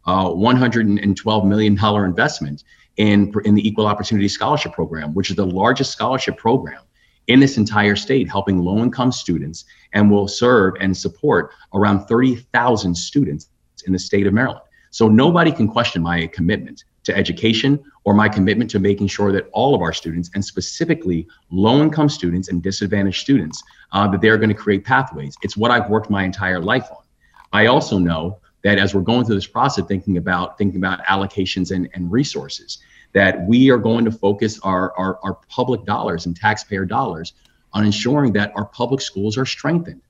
uh, 0.06 0.30
112 0.30 1.44
million 1.44 1.74
dollar 1.74 2.06
investment 2.06 2.64
in 2.96 3.32
in 3.44 3.54
the 3.54 3.66
Equal 3.68 3.86
Opportunity 3.86 4.28
Scholarship 4.28 4.72
Program, 4.72 5.12
which 5.12 5.28
is 5.28 5.36
the 5.36 5.46
largest 5.46 5.92
scholarship 5.92 6.38
program 6.38 6.80
in 7.26 7.40
this 7.40 7.58
entire 7.58 7.96
state, 7.96 8.30
helping 8.30 8.58
low 8.58 8.78
income 8.78 9.12
students, 9.12 9.64
and 9.92 10.10
will 10.10 10.28
serve 10.28 10.74
and 10.80 10.96
support 10.96 11.50
around 11.74 12.06
30,000 12.06 12.94
students 12.94 13.48
in 13.86 13.92
the 13.92 13.98
state 13.98 14.26
of 14.26 14.32
Maryland. 14.32 14.60
So 14.96 15.08
nobody 15.08 15.52
can 15.52 15.68
question 15.68 16.00
my 16.00 16.26
commitment 16.28 16.84
to 17.04 17.14
education 17.14 17.84
or 18.04 18.14
my 18.14 18.30
commitment 18.30 18.70
to 18.70 18.78
making 18.78 19.08
sure 19.08 19.30
that 19.30 19.46
all 19.52 19.74
of 19.74 19.82
our 19.82 19.92
students, 19.92 20.30
and 20.34 20.42
specifically 20.42 21.28
low 21.50 21.82
income 21.82 22.08
students 22.08 22.48
and 22.48 22.62
disadvantaged 22.62 23.20
students, 23.20 23.62
uh, 23.92 24.08
that 24.08 24.22
they're 24.22 24.38
going 24.38 24.48
to 24.48 24.54
create 24.54 24.86
pathways. 24.86 25.36
It's 25.42 25.54
what 25.54 25.70
I've 25.70 25.90
worked 25.90 26.08
my 26.08 26.24
entire 26.24 26.60
life 26.60 26.88
on. 26.90 27.04
I 27.52 27.66
also 27.66 27.98
know 27.98 28.38
that 28.62 28.78
as 28.78 28.94
we're 28.94 29.02
going 29.02 29.26
through 29.26 29.34
this 29.34 29.46
process, 29.46 29.84
thinking 29.84 30.16
about 30.16 30.56
thinking 30.56 30.78
about 30.78 31.04
allocations 31.04 31.72
and, 31.72 31.90
and 31.92 32.10
resources, 32.10 32.78
that 33.12 33.46
we 33.46 33.70
are 33.70 33.76
going 33.76 34.06
to 34.06 34.10
focus 34.10 34.58
our, 34.60 34.96
our, 34.96 35.18
our 35.22 35.34
public 35.50 35.84
dollars 35.84 36.24
and 36.24 36.34
taxpayer 36.34 36.86
dollars 36.86 37.34
on 37.74 37.84
ensuring 37.84 38.32
that 38.32 38.50
our 38.56 38.64
public 38.64 39.02
schools 39.02 39.36
are 39.36 39.44
strengthened 39.44 40.00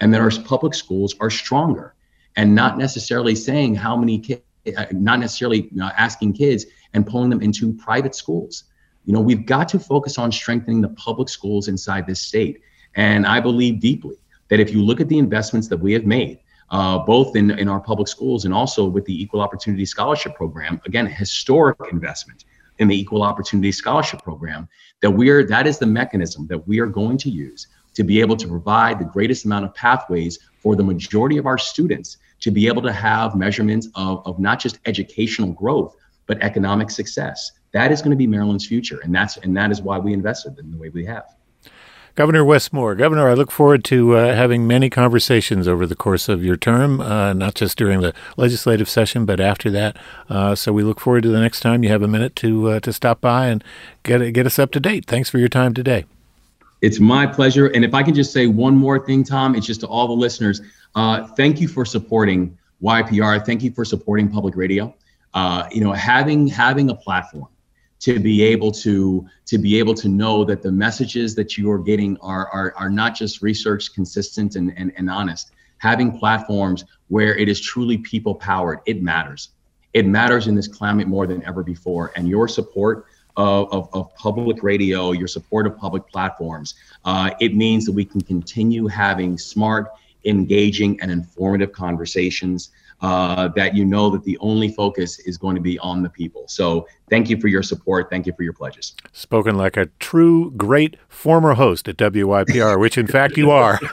and 0.00 0.12
that 0.12 0.20
our 0.20 0.32
public 0.44 0.74
schools 0.74 1.14
are 1.20 1.30
stronger 1.30 1.94
and 2.36 2.54
not 2.54 2.78
necessarily 2.78 3.34
saying 3.34 3.74
how 3.74 3.96
many 3.96 4.18
kids, 4.18 4.42
uh, 4.76 4.86
not 4.92 5.18
necessarily 5.18 5.62
you 5.62 5.76
know, 5.76 5.90
asking 5.96 6.32
kids 6.32 6.66
and 6.94 7.06
pulling 7.06 7.30
them 7.30 7.42
into 7.42 7.72
private 7.72 8.14
schools. 8.14 8.64
You 9.04 9.12
know, 9.12 9.20
we've 9.20 9.44
got 9.44 9.68
to 9.70 9.78
focus 9.78 10.18
on 10.18 10.30
strengthening 10.30 10.80
the 10.80 10.88
public 10.90 11.28
schools 11.28 11.68
inside 11.68 12.06
this 12.06 12.20
state. 12.20 12.60
And 12.94 13.26
I 13.26 13.40
believe 13.40 13.80
deeply 13.80 14.16
that 14.48 14.60
if 14.60 14.72
you 14.72 14.82
look 14.82 15.00
at 15.00 15.08
the 15.08 15.18
investments 15.18 15.68
that 15.68 15.78
we 15.78 15.92
have 15.92 16.04
made, 16.04 16.38
uh, 16.70 16.98
both 16.98 17.36
in, 17.36 17.50
in 17.50 17.68
our 17.68 17.80
public 17.80 18.08
schools 18.08 18.44
and 18.44 18.54
also 18.54 18.86
with 18.86 19.04
the 19.04 19.22
Equal 19.22 19.40
Opportunity 19.40 19.84
Scholarship 19.84 20.34
Program, 20.34 20.80
again, 20.86 21.06
historic 21.06 21.78
investment 21.90 22.44
in 22.78 22.88
the 22.88 22.98
Equal 22.98 23.22
Opportunity 23.22 23.72
Scholarship 23.72 24.22
Program, 24.22 24.68
that 25.02 25.10
we're 25.10 25.44
that 25.46 25.66
is 25.66 25.78
the 25.78 25.86
mechanism 25.86 26.46
that 26.46 26.66
we 26.66 26.78
are 26.80 26.86
going 26.86 27.18
to 27.18 27.30
use 27.30 27.66
to 27.94 28.02
be 28.02 28.20
able 28.20 28.36
to 28.36 28.48
provide 28.48 28.98
the 28.98 29.04
greatest 29.04 29.44
amount 29.44 29.66
of 29.66 29.74
pathways 29.74 30.38
for 30.62 30.76
the 30.76 30.84
majority 30.84 31.38
of 31.38 31.46
our 31.46 31.58
students 31.58 32.18
to 32.40 32.50
be 32.50 32.66
able 32.66 32.82
to 32.82 32.92
have 32.92 33.34
measurements 33.34 33.88
of, 33.94 34.22
of 34.26 34.38
not 34.38 34.60
just 34.60 34.78
educational 34.86 35.52
growth, 35.52 35.96
but 36.26 36.40
economic 36.42 36.90
success. 36.90 37.52
That 37.72 37.90
is 37.90 38.00
going 38.00 38.10
to 38.10 38.16
be 38.16 38.26
Maryland's 38.26 38.66
future. 38.66 39.00
And 39.02 39.14
that's 39.14 39.36
and 39.38 39.56
that 39.56 39.70
is 39.70 39.82
why 39.82 39.98
we 39.98 40.12
invested 40.12 40.58
in 40.58 40.70
the 40.70 40.76
way 40.76 40.88
we 40.90 41.04
have. 41.06 41.24
Governor 42.14 42.44
Wes 42.44 42.74
Moore, 42.74 42.94
Governor, 42.94 43.30
I 43.30 43.32
look 43.32 43.50
forward 43.50 43.84
to 43.84 44.16
uh, 44.16 44.34
having 44.34 44.66
many 44.66 44.90
conversations 44.90 45.66
over 45.66 45.86
the 45.86 45.96
course 45.96 46.28
of 46.28 46.44
your 46.44 46.56
term, 46.56 47.00
uh, 47.00 47.32
not 47.32 47.54
just 47.54 47.78
during 47.78 48.02
the 48.02 48.12
legislative 48.36 48.86
session, 48.86 49.24
but 49.24 49.40
after 49.40 49.70
that. 49.70 49.96
Uh, 50.28 50.54
so 50.54 50.74
we 50.74 50.82
look 50.82 51.00
forward 51.00 51.22
to 51.22 51.30
the 51.30 51.40
next 51.40 51.60
time 51.60 51.82
you 51.82 51.88
have 51.88 52.02
a 52.02 52.08
minute 52.08 52.36
to 52.36 52.68
uh, 52.68 52.80
to 52.80 52.92
stop 52.92 53.22
by 53.22 53.46
and 53.46 53.64
get 54.02 54.18
get 54.34 54.44
us 54.44 54.58
up 54.58 54.70
to 54.72 54.80
date. 54.80 55.06
Thanks 55.06 55.30
for 55.30 55.38
your 55.38 55.48
time 55.48 55.72
today. 55.72 56.04
It's 56.82 56.98
my 56.98 57.26
pleasure. 57.26 57.68
And 57.68 57.84
if 57.84 57.94
I 57.94 58.02
can 58.02 58.12
just 58.12 58.32
say 58.32 58.48
one 58.48 58.76
more 58.76 58.98
thing, 58.98 59.22
Tom, 59.22 59.54
it's 59.54 59.66
just 59.66 59.80
to 59.80 59.86
all 59.86 60.08
the 60.08 60.14
listeners. 60.14 60.60
Uh, 60.96 61.28
thank 61.28 61.60
you 61.60 61.68
for 61.68 61.84
supporting 61.84 62.58
YPR. 62.82 63.46
Thank 63.46 63.62
you 63.62 63.70
for 63.70 63.84
supporting 63.84 64.28
public 64.28 64.56
radio. 64.56 64.92
Uh, 65.32 65.68
you 65.70 65.80
know, 65.80 65.92
having 65.92 66.48
having 66.48 66.90
a 66.90 66.94
platform 66.94 67.48
to 68.00 68.18
be 68.18 68.42
able 68.42 68.72
to 68.72 69.24
to 69.46 69.58
be 69.58 69.78
able 69.78 69.94
to 69.94 70.08
know 70.08 70.44
that 70.44 70.60
the 70.60 70.72
messages 70.72 71.36
that 71.36 71.56
you 71.56 71.70
are 71.70 71.78
getting 71.78 72.18
are 72.18 72.48
are, 72.48 72.74
are 72.76 72.90
not 72.90 73.14
just 73.14 73.42
research 73.42 73.94
consistent 73.94 74.56
and, 74.56 74.74
and, 74.76 74.92
and 74.96 75.08
honest. 75.08 75.52
Having 75.78 76.18
platforms 76.18 76.84
where 77.08 77.36
it 77.36 77.48
is 77.48 77.60
truly 77.60 77.98
people 77.98 78.34
powered, 78.34 78.80
it 78.86 79.02
matters. 79.02 79.50
It 79.94 80.06
matters 80.06 80.48
in 80.48 80.54
this 80.56 80.68
climate 80.68 81.06
more 81.06 81.26
than 81.26 81.44
ever 81.44 81.62
before. 81.62 82.12
And 82.16 82.28
your 82.28 82.48
support 82.48 83.06
of, 83.36 83.72
of, 83.72 83.88
of, 83.92 84.14
public 84.14 84.62
radio, 84.62 85.12
your 85.12 85.28
support 85.28 85.66
of 85.66 85.76
public 85.76 86.06
platforms, 86.08 86.74
uh, 87.04 87.30
it 87.40 87.54
means 87.54 87.84
that 87.86 87.92
we 87.92 88.04
can 88.04 88.20
continue 88.20 88.86
having 88.86 89.38
smart, 89.38 89.88
engaging, 90.24 91.00
and 91.00 91.10
informative 91.10 91.72
conversations 91.72 92.70
uh, 93.02 93.48
that 93.48 93.74
you 93.74 93.84
know 93.84 94.08
that 94.10 94.24
the 94.24 94.38
only 94.38 94.68
focus 94.68 95.18
is 95.20 95.36
going 95.36 95.56
to 95.56 95.60
be 95.60 95.78
on 95.80 96.02
the 96.02 96.08
people. 96.08 96.44
So 96.46 96.86
thank 97.10 97.28
you 97.28 97.40
for 97.40 97.48
your 97.48 97.62
support. 97.62 98.08
Thank 98.08 98.26
you 98.26 98.32
for 98.32 98.44
your 98.44 98.52
pledges. 98.52 98.94
Spoken 99.12 99.56
like 99.56 99.76
a 99.76 99.86
true 99.98 100.52
great 100.52 100.96
former 101.08 101.54
host 101.54 101.88
at 101.88 101.96
WYPR, 101.96 102.78
which 102.78 102.96
in 102.96 103.08
fact 103.08 103.36
you 103.36 103.50
are. 103.50 103.80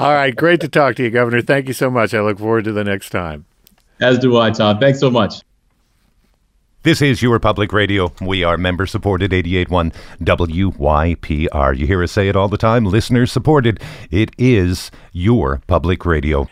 All 0.00 0.12
right. 0.12 0.34
Great 0.34 0.60
to 0.62 0.68
talk 0.68 0.96
to 0.96 1.04
you, 1.04 1.10
Governor. 1.10 1.40
Thank 1.40 1.68
you 1.68 1.74
so 1.74 1.88
much. 1.88 2.12
I 2.14 2.20
look 2.20 2.38
forward 2.38 2.64
to 2.64 2.72
the 2.72 2.84
next 2.84 3.10
time. 3.10 3.44
As 4.00 4.18
do 4.18 4.38
I, 4.38 4.50
Todd. 4.50 4.80
Thanks 4.80 4.98
so 4.98 5.10
much. 5.10 5.42
This 6.84 7.00
is 7.00 7.22
your 7.22 7.40
public 7.40 7.72
radio. 7.72 8.12
We 8.20 8.44
are 8.44 8.58
member 8.58 8.84
supported 8.84 9.32
881 9.32 9.90
WYPR. 10.20 11.78
You 11.78 11.86
hear 11.86 12.02
us 12.02 12.12
say 12.12 12.28
it 12.28 12.36
all 12.36 12.48
the 12.48 12.58
time 12.58 12.84
listener 12.84 13.24
supported. 13.24 13.80
It 14.10 14.32
is 14.36 14.90
your 15.10 15.62
public 15.66 16.04
radio. 16.04 16.46